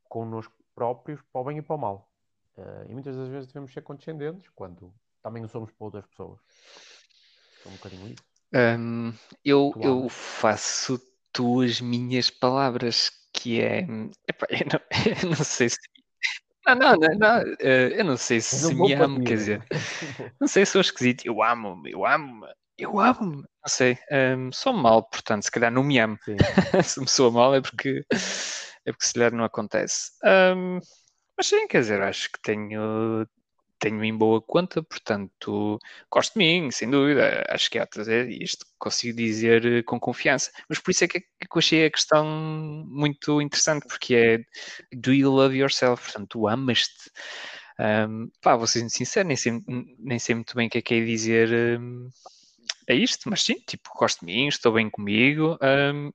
connosco 0.08 0.54
próprios 0.72 1.20
para 1.32 1.40
o 1.40 1.44
bem 1.44 1.58
e 1.58 1.62
para 1.62 1.74
o 1.74 1.78
mal. 1.78 2.12
Uh, 2.56 2.88
e 2.88 2.92
muitas 2.92 3.16
das 3.16 3.28
vezes 3.28 3.48
devemos 3.48 3.72
ser 3.72 3.82
condescendentes 3.82 4.48
quando 4.54 4.94
também 5.20 5.42
o 5.42 5.48
somos 5.48 5.72
para 5.72 5.84
outras 5.84 6.06
pessoas. 6.06 6.38
É 7.64 7.68
um 7.68 7.72
bocadinho 7.72 8.08
isso. 8.08 8.22
Um, 8.54 9.12
eu, 9.44 9.72
eu 9.80 10.08
faço 10.08 11.00
tuas 11.32 11.80
minhas 11.80 12.28
palavras, 12.28 13.10
que 13.32 13.60
é. 13.60 13.86
Epá, 14.28 14.46
eu, 14.50 14.66
não, 14.72 14.80
eu 15.22 15.30
não 15.30 15.44
sei 15.44 15.70
se 15.70 15.78
não, 16.66 16.76
não, 16.76 16.92
não, 16.92 17.18
não, 17.18 17.54
eh, 17.60 18.00
eu 18.00 18.04
não 18.04 18.16
sei 18.16 18.40
se 18.40 18.72
me 18.72 18.92
amo, 18.94 19.24
quer 19.24 19.34
dizer, 19.34 19.66
não 20.40 20.46
sei 20.46 20.64
se 20.64 20.72
sou 20.72 20.80
esquisito, 20.80 21.26
eu 21.26 21.42
amo-me, 21.42 21.90
eu 21.90 22.06
amo-me, 22.06 22.46
eu 22.78 23.00
amo-me, 23.00 23.42
não 23.42 23.68
sei, 23.68 23.98
um, 24.38 24.52
sou 24.52 24.72
mal, 24.72 25.02
portanto, 25.02 25.42
se 25.42 25.50
calhar 25.50 25.72
não 25.72 25.82
me 25.82 25.98
amo. 25.98 26.16
se 26.84 27.00
me 27.00 27.08
sou 27.08 27.32
mal 27.32 27.54
é 27.54 27.60
porque, 27.60 28.04
é 28.86 28.92
porque 28.92 29.04
se 29.04 29.12
calhar 29.12 29.32
não 29.32 29.44
acontece. 29.44 30.12
Um, 30.24 30.78
mas 31.36 31.48
sim, 31.48 31.66
quer 31.66 31.80
dizer, 31.80 32.00
acho 32.00 32.30
que 32.30 32.40
tenho, 32.40 33.26
tenho 33.82 34.04
em 34.04 34.16
boa 34.16 34.40
conta, 34.40 34.80
portanto, 34.80 35.76
gosto 36.08 36.34
de 36.34 36.38
mim, 36.38 36.70
sem 36.70 36.88
dúvida. 36.88 37.44
Acho 37.48 37.68
que 37.68 37.80
há 37.80 37.84
trazer 37.84 38.30
isto, 38.30 38.64
consigo 38.78 39.16
dizer 39.16 39.66
eh, 39.66 39.82
com 39.82 39.98
confiança. 39.98 40.52
Mas 40.68 40.78
por 40.78 40.92
isso 40.92 41.02
é 41.04 41.08
que, 41.08 41.18
eu 41.18 41.48
achei 41.56 41.84
a 41.84 41.90
questão 41.90 42.24
muito 42.86 43.42
interessante, 43.42 43.84
porque 43.88 44.14
é 44.14 44.38
do 44.96 45.12
you 45.12 45.32
love 45.32 45.56
yourself? 45.56 46.04
Portanto, 46.04 46.28
tu 46.30 46.48
amas-te. 46.48 47.10
Um, 48.08 48.30
pá, 48.40 48.54
vou 48.54 48.68
ser 48.68 48.88
sincero, 48.88 49.26
nem 49.26 49.36
sei, 49.36 49.60
nem 49.98 50.18
sei 50.18 50.36
muito 50.36 50.54
bem 50.54 50.68
o 50.68 50.70
que 50.70 50.78
é 50.78 50.82
que 50.82 50.94
é 50.94 51.04
dizer. 51.04 51.80
Um, 51.80 52.08
é 52.86 52.94
isto, 52.94 53.28
mas 53.28 53.42
sim, 53.42 53.56
tipo, 53.66 53.90
gosto 53.98 54.20
de 54.20 54.26
mim, 54.26 54.46
estou 54.46 54.72
bem 54.72 54.88
comigo. 54.90 55.58
Um, 55.60 56.12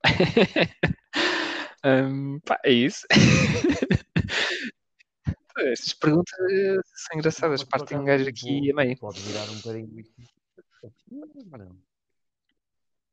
um, 1.84 2.40
pá, 2.46 2.58
é 2.64 2.72
isso. 2.72 3.06
Estas 5.60 5.92
perguntas 5.94 6.34
são 6.94 7.18
engraçadas. 7.18 7.64
Partem 7.64 7.98
um 7.98 8.04
gajo 8.04 8.28
aqui 8.28 8.70
a 8.70 8.74
meio. 8.74 8.98
Pode 8.98 9.20
virar 9.20 9.44
um 9.50 9.56
bocadinho. 9.56 10.04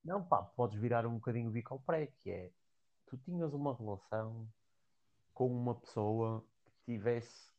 Não, 0.03 0.23
pá, 0.23 0.43
podes 0.43 0.79
virar 0.79 1.05
um 1.07 1.15
bocadinho 1.15 1.49
bico 1.49 1.73
ao 1.73 1.79
pré, 1.79 2.07
que 2.19 2.29
é 2.29 2.51
tu 3.07 3.17
tinhas 3.17 3.53
uma 3.53 3.75
relação 3.75 4.47
com 5.33 5.47
uma 5.47 5.75
pessoa 5.75 6.45
que 6.63 6.93
tivesse 6.93 7.51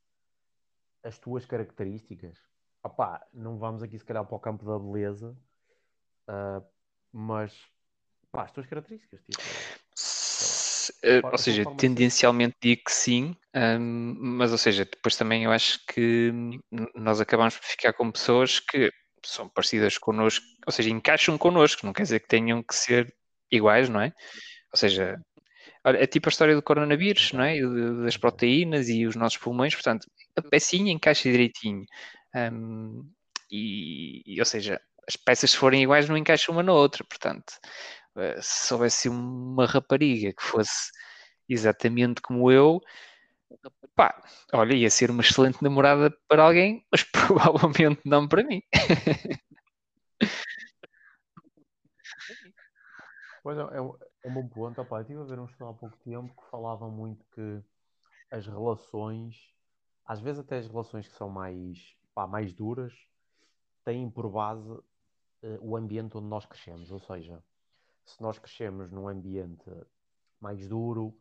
as 1.03 1.19
tuas 1.19 1.45
características. 1.45 2.39
Opá, 2.83 3.27
não 3.33 3.59
vamos 3.59 3.83
aqui 3.83 3.99
se 3.99 4.05
calhar 4.05 4.25
para 4.25 4.37
o 4.37 4.41
campo 4.41 4.65
da 4.65 4.79
beleza, 4.79 5.37
uh, 6.29 6.65
mas 7.13 7.53
pá, 8.31 8.45
as 8.45 8.53
tuas 8.53 8.67
características. 8.67 9.21
Tipo, 9.23 9.43
uh, 11.05 11.27
ou 11.31 11.39
seja, 11.39 11.65
tendencialmente 11.77 12.57
digo 12.61 12.83
que 12.85 12.93
sim, 12.93 13.35
mas 14.19 14.53
ou 14.53 14.59
seja, 14.59 14.85
depois 14.85 15.17
também 15.17 15.45
eu 15.45 15.53
acho 15.53 15.81
que 15.87 16.33
nós 16.95 17.21
acabamos 17.21 17.57
por 17.57 17.65
ficar 17.65 17.93
com 17.93 18.11
pessoas 18.11 18.61
que 18.61 18.91
são 19.25 19.49
parecidas 19.49 19.99
connosco, 19.99 20.45
ou 20.67 20.73
seja, 20.73 20.91
encaixam 20.91 21.39
connosco, 21.39 21.85
não 21.85 21.93
quer 21.93 22.03
dizer 22.03 22.21
que 22.21 22.29
tenham 22.29 22.63
que 22.63 22.75
ser 22.75 23.13
iguais, 23.51 23.89
não 23.89 24.01
é? 24.01 24.13
Ou 24.73 24.79
seja, 24.79 25.19
é 25.85 26.07
tipo 26.07 26.29
a 26.29 26.31
história 26.31 26.55
do 26.55 26.63
coronavírus, 26.63 27.33
não 27.33 27.45
é? 27.45 27.61
Das 28.05 28.17
proteínas 28.17 28.89
e 28.89 29.07
os 29.07 29.17
nossos 29.17 29.39
pulmões, 29.39 29.75
portanto, 29.75 30.07
a 30.37 30.43
pecinha 30.43 30.93
encaixa 30.93 31.31
direitinho. 31.31 31.85
E, 33.51 34.23
e, 34.27 34.41
ou 34.41 34.45
seja, 34.45 34.81
as 35.09 35.17
peças 35.17 35.53
se 35.53 35.57
forem 35.57 35.83
iguais 35.83 36.09
não 36.09 36.17
encaixam 36.17 36.55
uma 36.55 36.63
na 36.63 36.73
outra, 36.73 37.05
portanto, 37.05 37.53
eh, 37.63 38.06
se 38.41 38.73
houvesse 38.73 39.09
uma 39.09 39.67
rapariga 39.67 40.33
que 40.33 40.43
fosse 40.43 40.91
exatamente 41.49 42.21
como 42.21 42.51
eu, 42.51 42.81
pá, 43.95 44.21
olha, 44.53 44.75
ia 44.75 44.91
ser 44.91 45.11
uma 45.11 45.23
excelente 45.23 45.63
namorada 45.63 46.11
para 46.29 46.45
alguém, 46.45 46.85
mas 46.91 47.03
provavelmente 47.13 48.01
não 48.05 48.29
para 48.29 48.43
mim. 48.45 48.63
Pois 53.43 53.57
é, 53.59 53.61
é 53.61 53.81
um, 53.81 53.97
é 54.25 54.31
bom 54.31 54.49
ponto. 54.49 54.81
Opa, 54.81 55.01
estive 55.01 55.21
a 55.21 55.25
ver 55.25 55.39
um 55.39 55.45
estudo 55.45 55.71
há 55.71 55.75
pouco 55.75 55.97
tempo 55.99 56.35
que 56.35 56.51
falava 56.51 56.89
muito 56.89 57.25
que 57.33 57.63
as 58.29 58.45
relações, 58.45 59.55
às 60.05 60.21
vezes 60.21 60.41
até 60.41 60.59
as 60.59 60.67
relações 60.67 61.07
que 61.07 61.15
são 61.15 61.29
mais, 61.29 61.95
pá, 62.13 62.27
mais 62.27 62.53
duras, 62.53 62.93
têm 63.85 64.11
por 64.11 64.29
base 64.29 64.69
uh, 64.69 64.83
o 65.61 65.77
ambiente 65.77 66.17
onde 66.17 66.27
nós 66.27 66.45
crescemos. 66.45 66.91
Ou 66.91 66.99
seja, 66.99 67.41
se 68.07 68.23
nós 68.23 68.39
crescemos 68.39 68.91
num 68.91 69.09
ambiente 69.09 69.71
mais 70.41 70.67
duro, 70.69 71.15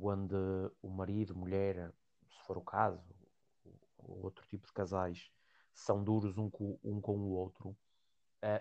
onde 0.00 0.36
o 0.80 0.88
marido, 0.88 1.34
mulher, 1.34 1.92
se 2.28 2.40
for 2.46 2.56
o 2.56 2.62
caso, 2.62 3.02
ou 3.98 4.24
outro 4.24 4.46
tipo 4.46 4.66
de 4.66 4.72
casais, 4.72 5.30
são 5.74 6.02
duros 6.02 6.38
um 6.38 6.48
com, 6.48 6.78
um 6.82 7.00
com 7.00 7.16
o 7.16 7.30
outro, 7.30 7.70
uh, 7.70 7.76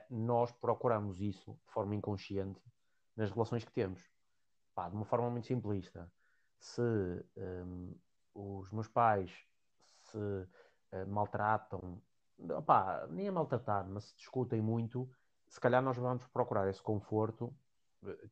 nós 0.09 0.51
procuramos 0.51 1.21
isso 1.21 1.53
de 1.65 1.71
forma 1.71 1.95
inconsciente 1.95 2.61
nas 3.15 3.29
relações 3.29 3.63
que 3.63 3.71
temos. 3.71 4.01
Pá, 4.73 4.89
de 4.89 4.95
uma 4.95 5.05
forma 5.05 5.29
muito 5.29 5.47
simplista. 5.47 6.11
Se 6.59 6.81
um, 7.37 7.95
os 8.33 8.71
meus 8.71 8.87
pais 8.87 9.31
se 10.01 10.17
uh, 10.17 11.07
maltratam, 11.07 12.01
opá, 12.57 13.07
nem 13.07 13.27
é 13.27 13.31
maltratar, 13.31 13.87
mas 13.87 14.05
se 14.05 14.15
discutem 14.15 14.61
muito, 14.61 15.09
se 15.47 15.59
calhar 15.59 15.81
nós 15.81 15.97
vamos 15.97 16.25
procurar 16.27 16.67
esse 16.67 16.81
conforto 16.81 17.53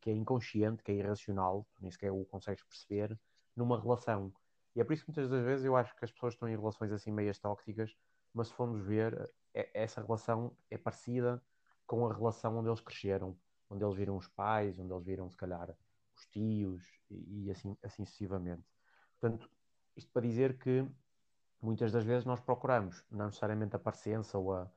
que 0.01 0.09
é 0.09 0.13
inconsciente, 0.13 0.83
que 0.83 0.91
é 0.91 0.95
irracional, 0.95 1.67
nem 1.79 1.91
sequer 1.91 2.11
o 2.11 2.25
consegues 2.25 2.63
perceber, 2.63 3.17
numa 3.55 3.79
relação. 3.79 4.33
E 4.75 4.81
é 4.81 4.83
por 4.83 4.93
isso 4.93 5.05
que 5.05 5.11
muitas 5.11 5.29
das 5.29 5.43
vezes 5.43 5.65
eu 5.65 5.75
acho 5.75 5.95
que 5.95 6.03
as 6.03 6.11
pessoas 6.11 6.33
estão 6.33 6.49
em 6.49 6.55
relações 6.55 6.91
assim 6.91 7.11
meias 7.11 7.39
tóxicas, 7.39 7.95
mas 8.33 8.49
se 8.49 8.53
formos 8.53 8.81
ver, 8.81 9.31
é, 9.53 9.69
essa 9.73 10.01
relação 10.01 10.55
é 10.69 10.77
parecida 10.77 11.41
com 11.87 12.05
a 12.05 12.13
relação 12.13 12.57
onde 12.57 12.69
eles 12.69 12.81
cresceram, 12.81 13.37
onde 13.69 13.83
eles 13.83 13.95
viram 13.95 14.17
os 14.17 14.27
pais, 14.27 14.77
onde 14.77 14.91
eles 14.91 15.05
viram, 15.05 15.29
se 15.29 15.37
calhar, 15.37 15.73
os 16.15 16.25
tios 16.27 16.83
e, 17.09 17.45
e 17.45 17.51
assim, 17.51 17.77
assim 17.81 18.05
sucessivamente. 18.05 18.63
Portanto, 19.19 19.49
isto 19.95 20.11
para 20.11 20.21
dizer 20.21 20.57
que 20.57 20.85
muitas 21.61 21.91
das 21.91 22.03
vezes 22.03 22.25
nós 22.25 22.39
procuramos, 22.41 23.03
não 23.09 23.27
necessariamente 23.27 23.75
a 23.75 23.79
parecença 23.79 24.37
ou, 24.37 24.53
a, 24.53 24.69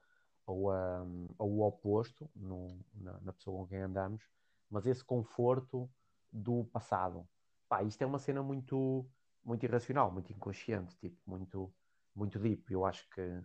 ou, 0.47 0.71
a, 0.71 1.05
ou 1.39 1.51
o 1.57 1.67
oposto 1.67 2.31
no, 2.35 2.79
na, 2.95 3.21
na 3.21 3.33
pessoa 3.33 3.59
com 3.59 3.67
quem 3.67 3.81
andamos, 3.81 4.23
mas 4.71 4.87
esse 4.87 5.05
conforto 5.05 5.91
do 6.33 6.65
passado. 6.65 7.29
Pá, 7.69 7.83
isto 7.83 8.03
é 8.03 8.07
uma 8.07 8.19
cena 8.19 8.43
muito, 8.43 9.09
muito 9.45 9.65
irracional, 9.65 10.11
muito 10.11 10.33
inconsciente, 10.33 10.97
tipo, 10.99 11.19
muito, 11.27 11.73
muito 12.15 12.39
deep. 12.39 12.73
Eu 12.73 12.85
acho 12.85 13.09
que, 13.11 13.43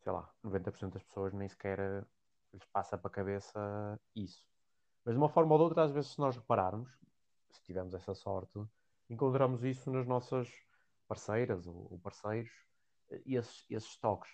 sei 0.00 0.12
lá, 0.12 0.32
90% 0.42 0.94
das 0.94 1.02
pessoas 1.02 1.32
nem 1.32 1.48
sequer 1.48 2.06
lhes 2.52 2.64
passa 2.72 2.96
para 2.96 3.08
a 3.08 3.12
cabeça 3.12 4.00
isso. 4.14 4.44
Mas 5.04 5.14
de 5.14 5.18
uma 5.18 5.28
forma 5.28 5.52
ou 5.52 5.58
de 5.58 5.64
outra, 5.64 5.84
às 5.84 5.90
vezes, 5.90 6.12
se 6.12 6.18
nós 6.18 6.36
repararmos, 6.36 6.90
se 7.50 7.62
tivermos 7.62 7.94
essa 7.94 8.14
sorte, 8.14 8.58
encontramos 9.08 9.64
isso 9.64 9.90
nas 9.90 10.06
nossas 10.06 10.50
parceiras 11.06 11.66
ou, 11.66 11.98
parceiros, 12.02 12.50
esses, 13.24 13.64
esses 13.70 13.96
toques. 13.98 14.30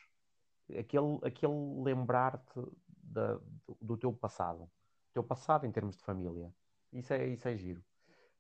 Aquele, 0.76 1.20
aquele 1.22 1.82
lembrar-te 1.82 2.60
do, 2.88 3.42
do 3.80 3.96
teu 3.96 4.12
passado. 4.12 4.68
Teu 5.14 5.22
passado 5.22 5.64
em 5.64 5.72
termos 5.72 5.96
de 5.96 6.02
família. 6.02 6.52
Isso 6.92 7.12
é, 7.14 7.26
isso 7.28 7.48
é 7.48 7.56
giro. 7.56 7.82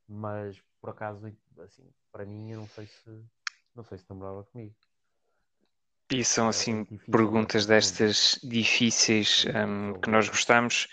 Mas, 0.06 0.60
por 0.80 0.90
acaso, 0.90 1.32
assim, 1.60 1.88
para 2.12 2.26
mim, 2.26 2.50
eu 2.50 2.58
não 2.58 2.68
sei 2.68 2.86
se 2.86 3.24
não 3.74 3.82
sei 3.82 3.98
se 3.98 4.04
namorava 4.08 4.44
comigo. 4.44 4.74
E 6.10 6.24
são 6.24 6.46
é, 6.46 6.50
assim 6.50 6.86
é 6.90 7.10
perguntas 7.10 7.66
destas 7.66 8.38
difíceis 8.42 9.46
um, 9.46 9.98
que 10.00 10.10
nós 10.10 10.28
gostamos, 10.28 10.86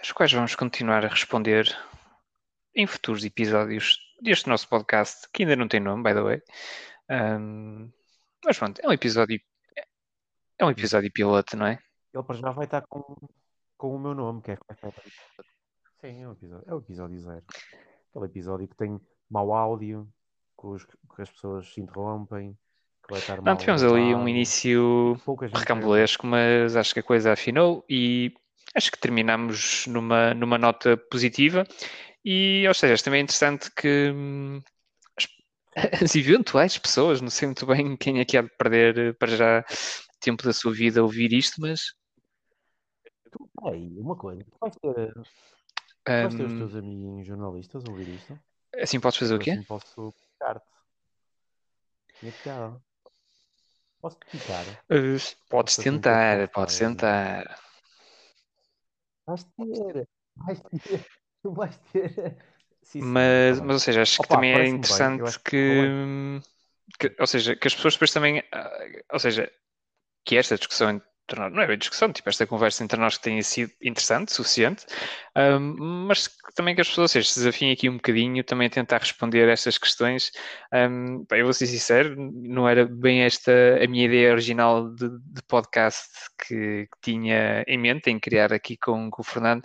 as 0.00 0.12
quais 0.12 0.32
vamos 0.32 0.54
continuar 0.54 1.04
a 1.04 1.08
responder 1.08 1.76
em 2.74 2.86
futuros 2.86 3.24
episódios 3.24 3.98
deste 4.22 4.48
nosso 4.48 4.68
podcast, 4.68 5.28
que 5.32 5.42
ainda 5.42 5.56
não 5.56 5.68
tem 5.68 5.80
nome, 5.80 6.02
by 6.02 6.14
the 6.14 6.22
way. 6.22 6.42
Um, 7.10 7.90
mas 8.44 8.58
pronto, 8.58 8.80
é 8.82 8.88
um 8.88 8.92
episódio. 8.92 9.40
É 10.58 10.64
um 10.64 10.70
episódio 10.70 11.12
piloto, 11.12 11.56
não 11.56 11.66
é? 11.66 11.78
Ele 12.14 12.22
para 12.22 12.36
já 12.36 12.50
vai 12.50 12.64
estar 12.64 12.82
com, 12.82 13.16
com 13.82 13.96
o 13.96 13.98
meu 13.98 14.14
nome, 14.14 14.40
que 14.42 14.52
é. 14.52 14.58
Sim, 16.00 16.22
é 16.22 16.28
um 16.28 16.32
episódio, 16.32 16.64
é 16.68 16.72
o 16.72 16.78
episódio 16.78 17.18
zero. 17.18 17.42
Aquele 18.10 18.26
episódio 18.26 18.68
que 18.68 18.76
tem 18.76 19.00
mau 19.28 19.52
áudio, 19.52 20.08
que, 20.56 20.66
os, 20.68 20.84
que 20.84 21.22
as 21.22 21.28
pessoas 21.28 21.74
se 21.74 21.80
interrompem, 21.80 22.56
que 23.02 23.10
vai 23.10 23.18
estar 23.18 23.42
Não, 23.42 23.56
tivemos 23.56 23.82
ali 23.82 24.14
um 24.14 24.28
início 24.28 25.20
recambulesco, 25.52 26.24
mas 26.28 26.76
acho 26.76 26.94
que 26.94 27.00
a 27.00 27.02
coisa 27.02 27.32
afinou 27.32 27.84
e 27.90 28.32
acho 28.72 28.92
que 28.92 29.00
terminamos 29.00 29.84
numa, 29.88 30.32
numa 30.32 30.58
nota 30.58 30.96
positiva. 31.10 31.66
E, 32.24 32.64
ou 32.68 32.74
seja, 32.74 33.02
também 33.02 33.18
é 33.18 33.24
interessante 33.24 33.68
que 33.74 34.12
hum, 34.14 34.60
as, 35.18 35.26
as, 36.04 36.14
eventuais 36.14 36.78
pessoas, 36.78 37.20
não 37.20 37.30
sei 37.30 37.46
muito 37.48 37.66
bem 37.66 37.96
quem 37.96 38.20
é 38.20 38.24
que 38.24 38.36
há 38.38 38.42
de 38.42 38.50
perder 38.56 38.96
eh, 38.96 39.12
para 39.12 39.36
já 39.36 39.64
tempo 40.20 40.44
da 40.44 40.52
sua 40.52 40.72
vida 40.72 41.00
a 41.00 41.02
ouvir 41.02 41.32
isto, 41.32 41.60
mas. 41.60 41.80
Ei, 43.64 43.98
uma 43.98 44.16
coisa, 44.16 44.44
vais 44.60 44.74
ter, 44.76 45.14
vais 46.06 46.34
ter 46.34 46.44
os 46.44 46.52
teus 46.52 46.74
amiguinhos 46.74 47.26
jornalistas 47.26 47.84
a 47.84 47.90
ouvir 47.90 48.08
isto? 48.08 48.38
Assim 48.80 49.00
podes 49.00 49.18
fazer 49.18 49.34
o 49.34 49.38
quê? 49.38 49.50
Assim 49.50 49.62
posso 49.64 50.12
picar-te. 50.12 50.66
Tinha 52.18 52.32
piada. 52.32 52.82
Posso 54.00 54.18
picar? 54.30 54.66
Uh, 54.90 55.16
podes 55.48 55.76
tentar, 55.76 56.48
podes 56.48 56.78
tentar. 56.78 57.60
Vais 59.26 59.44
ter, 59.44 60.08
vais 60.36 60.60
ter, 60.60 61.06
tu 61.42 61.52
vais 61.52 61.76
ter. 61.92 62.36
Sim, 62.82 63.02
mas, 63.02 63.60
mas, 63.60 63.74
ou 63.74 63.78
seja, 63.78 64.02
acho 64.02 64.16
Opa, 64.20 64.24
que 64.24 64.34
também 64.34 64.54
é 64.54 64.68
interessante 64.68 65.38
que, 65.40 65.86
que, 66.98 67.08
que, 67.08 67.16
ou 67.20 67.26
seja, 67.26 67.54
que 67.54 67.68
as 67.68 67.74
pessoas 67.74 67.94
depois 67.94 68.12
também, 68.12 68.42
ah, 68.52 68.70
ou 69.12 69.18
seja, 69.18 69.50
que 70.24 70.36
esta 70.36 70.56
discussão 70.58 71.00
não 71.36 71.62
é 71.62 71.66
bem 71.66 71.78
discussão, 71.78 72.12
tipo, 72.12 72.28
esta 72.28 72.46
conversa 72.46 72.84
entre 72.84 72.98
nós 72.98 73.16
que 73.16 73.22
tenha 73.22 73.42
sido 73.42 73.72
interessante, 73.82 74.32
suficiente, 74.32 74.86
um, 75.36 76.06
mas 76.06 76.30
também 76.54 76.74
que 76.74 76.80
as 76.80 76.88
pessoas 76.88 77.10
seja, 77.10 77.28
se 77.28 77.40
desafiem 77.40 77.72
aqui 77.72 77.88
um 77.88 77.96
bocadinho, 77.96 78.44
também 78.44 78.66
a 78.66 78.70
tentar 78.70 78.98
responder 78.98 79.48
a 79.48 79.52
estas 79.52 79.78
questões. 79.78 80.32
Um, 80.72 81.24
eu 81.30 81.44
vou 81.44 81.52
ser 81.52 81.66
sincero, 81.66 82.14
não 82.16 82.68
era 82.68 82.84
bem 82.86 83.22
esta 83.22 83.52
a 83.82 83.86
minha 83.86 84.06
ideia 84.06 84.32
original 84.32 84.90
de, 84.94 85.08
de 85.08 85.42
podcast 85.48 86.08
que, 86.46 86.86
que, 86.86 87.00
tinha 87.02 87.64
em 87.66 87.78
mente, 87.78 88.10
em 88.10 88.18
criar 88.18 88.52
aqui 88.52 88.76
com, 88.76 89.10
com 89.10 89.22
o 89.22 89.24
Fernando, 89.24 89.62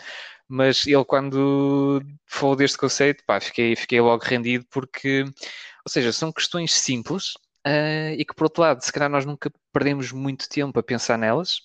mas 0.48 0.88
ele 0.88 1.04
quando 1.06 2.02
falou 2.26 2.56
deste 2.56 2.78
conceito, 2.78 3.24
pá, 3.26 3.40
fiquei, 3.40 3.76
fiquei 3.76 4.00
logo 4.00 4.24
rendido 4.24 4.66
porque, 4.70 5.24
ou 5.24 5.90
seja, 5.90 6.12
são 6.14 6.32
questões 6.32 6.74
simples, 6.74 7.34
Uh, 7.68 8.16
e 8.18 8.24
que 8.24 8.34
por 8.34 8.46
outro 8.46 8.62
lado, 8.62 8.82
se 8.82 8.94
calhar 8.94 9.10
nós 9.10 9.26
nunca 9.26 9.52
perdemos 9.74 10.14
muito 10.14 10.48
tempo 10.48 10.80
a 10.80 10.84
pensar 10.84 11.18
nelas, 11.18 11.60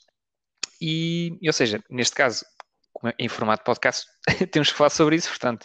e, 0.80 1.38
ou 1.46 1.52
seja, 1.52 1.80
neste 1.88 2.16
caso, 2.16 2.44
em 3.16 3.28
formato 3.28 3.62
podcast, 3.62 4.06
temos 4.50 4.72
que 4.72 4.76
falar 4.76 4.90
sobre 4.90 5.14
isso, 5.14 5.28
portanto, 5.28 5.64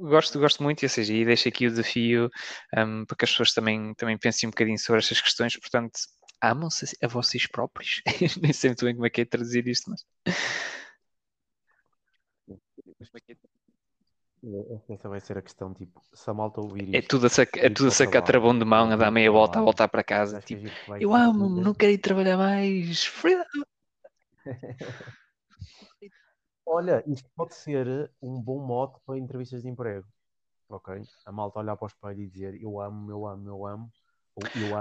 gosto, 0.00 0.38
gosto 0.38 0.62
muito, 0.62 0.84
ou 0.84 0.88
seja, 0.88 1.12
e 1.12 1.24
deixo 1.24 1.48
aqui 1.48 1.66
o 1.66 1.70
desafio 1.70 2.30
um, 2.76 3.04
para 3.04 3.16
que 3.16 3.24
as 3.24 3.30
pessoas 3.32 3.52
também, 3.52 3.92
também 3.94 4.16
pensem 4.16 4.46
um 4.46 4.50
bocadinho 4.50 4.78
sobre 4.78 5.00
estas 5.00 5.20
questões, 5.20 5.56
portanto, 5.56 5.98
amam-se 6.40 6.96
a 7.02 7.08
vocês 7.08 7.46
próprios. 7.46 8.02
Nem 8.40 8.52
sei 8.52 8.70
muito 8.70 8.84
bem 8.84 8.94
como 8.94 9.06
é 9.06 9.10
que 9.10 9.22
é 9.22 9.24
traduzir 9.24 9.66
isto, 9.66 9.90
mas. 9.90 10.04
Essa 14.88 15.08
vai 15.08 15.20
ser 15.20 15.36
a 15.36 15.42
questão, 15.42 15.74
tipo, 15.74 16.00
se 16.12 16.30
a 16.30 16.34
malta 16.34 16.60
ouvir 16.60 16.94
é 16.94 16.98
isto... 16.98 17.04
É 17.04 17.08
tudo 17.08 17.26
a, 17.26 17.30
é 17.58 17.70
tudo 17.70 17.88
a 17.88 17.90
sacar 17.90 18.22
travão 18.22 18.56
de 18.56 18.64
mão, 18.64 18.90
a 18.90 18.96
dar 18.96 19.10
meia 19.10 19.30
volta, 19.30 19.58
a 19.58 19.62
voltar 19.62 19.88
para 19.88 20.04
casa. 20.04 20.40
Tipo, 20.40 20.62
eu 21.00 21.12
amo, 21.14 21.48
não 21.48 21.74
quero 21.74 21.92
ir 21.92 21.98
trabalhar 21.98 22.36
mais. 22.36 23.04
Freedom. 23.04 23.44
Olha, 26.64 27.02
isto 27.06 27.28
pode 27.34 27.54
ser 27.54 28.10
um 28.22 28.40
bom 28.40 28.64
mote 28.64 29.00
para 29.04 29.18
entrevistas 29.18 29.62
de 29.62 29.68
emprego. 29.68 30.06
Ok? 30.68 31.02
A 31.24 31.32
malta 31.32 31.58
olhar 31.58 31.76
para 31.76 31.86
o 31.86 31.88
espelho 31.88 32.20
e 32.20 32.28
dizer 32.28 32.62
eu 32.62 32.78
amo, 32.80 33.10
eu 33.10 33.26
amo, 33.26 33.48
eu 33.48 33.66
amo. 33.66 33.90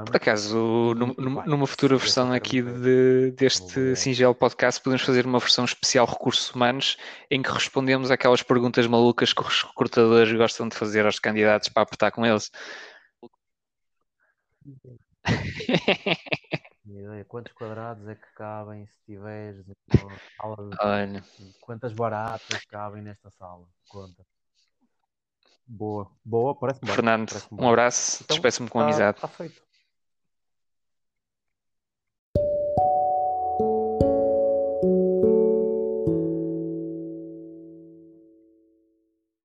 Por 0.06 0.16
acaso, 0.16 0.94
num, 0.96 1.14
numa 1.46 1.68
futura 1.68 1.98
versão 1.98 2.32
aqui 2.32 2.62
de, 2.62 3.32
deste 3.32 3.96
singelo 3.96 4.36
podcast, 4.36 4.82
podemos 4.82 5.04
fazer 5.04 5.26
uma 5.26 5.40
versão 5.40 5.66
especial 5.66 6.06
recursos 6.06 6.54
humanos 6.54 6.98
em 7.30 7.42
que 7.42 7.50
respondemos 7.50 8.12
aquelas 8.12 8.44
perguntas 8.44 8.86
malucas 8.88 9.34
que 9.34 9.42
os 9.42 9.64
recrutadores 9.64 10.32
gostam 10.38 10.68
de 10.68 10.76
fazer 10.76 11.06
aos 11.06 11.20
candidatos 11.20 11.70
para 11.70 11.84
apertar 11.84 12.12
com 12.12 12.26
eles. 12.26 12.52
Quantos 17.28 17.54
quadrados 17.54 18.08
é 18.08 18.16
que 18.16 18.34
cabem 18.36 18.86
se 18.88 19.06
tiveres 19.06 19.66
uma 20.04 20.18
sala 20.38 20.70
de... 20.70 21.60
Quantas 21.62 21.94
baratas 21.94 22.66
cabem 22.66 23.02
nesta 23.02 23.30
sala? 23.32 23.68
Conta. 23.90 24.24
Boa, 25.68 26.10
boa, 26.24 26.56
parece 26.56 26.80
bem. 26.82 26.96
Fernando, 26.96 27.30
parece 27.30 27.48
um 27.52 27.70
abraço, 27.70 28.24
então, 28.24 28.36
despeço-me 28.36 28.70
com 28.70 28.80
tá, 28.80 28.86
amizade. 28.86 29.18
Está 29.18 29.28
feito. 29.28 29.62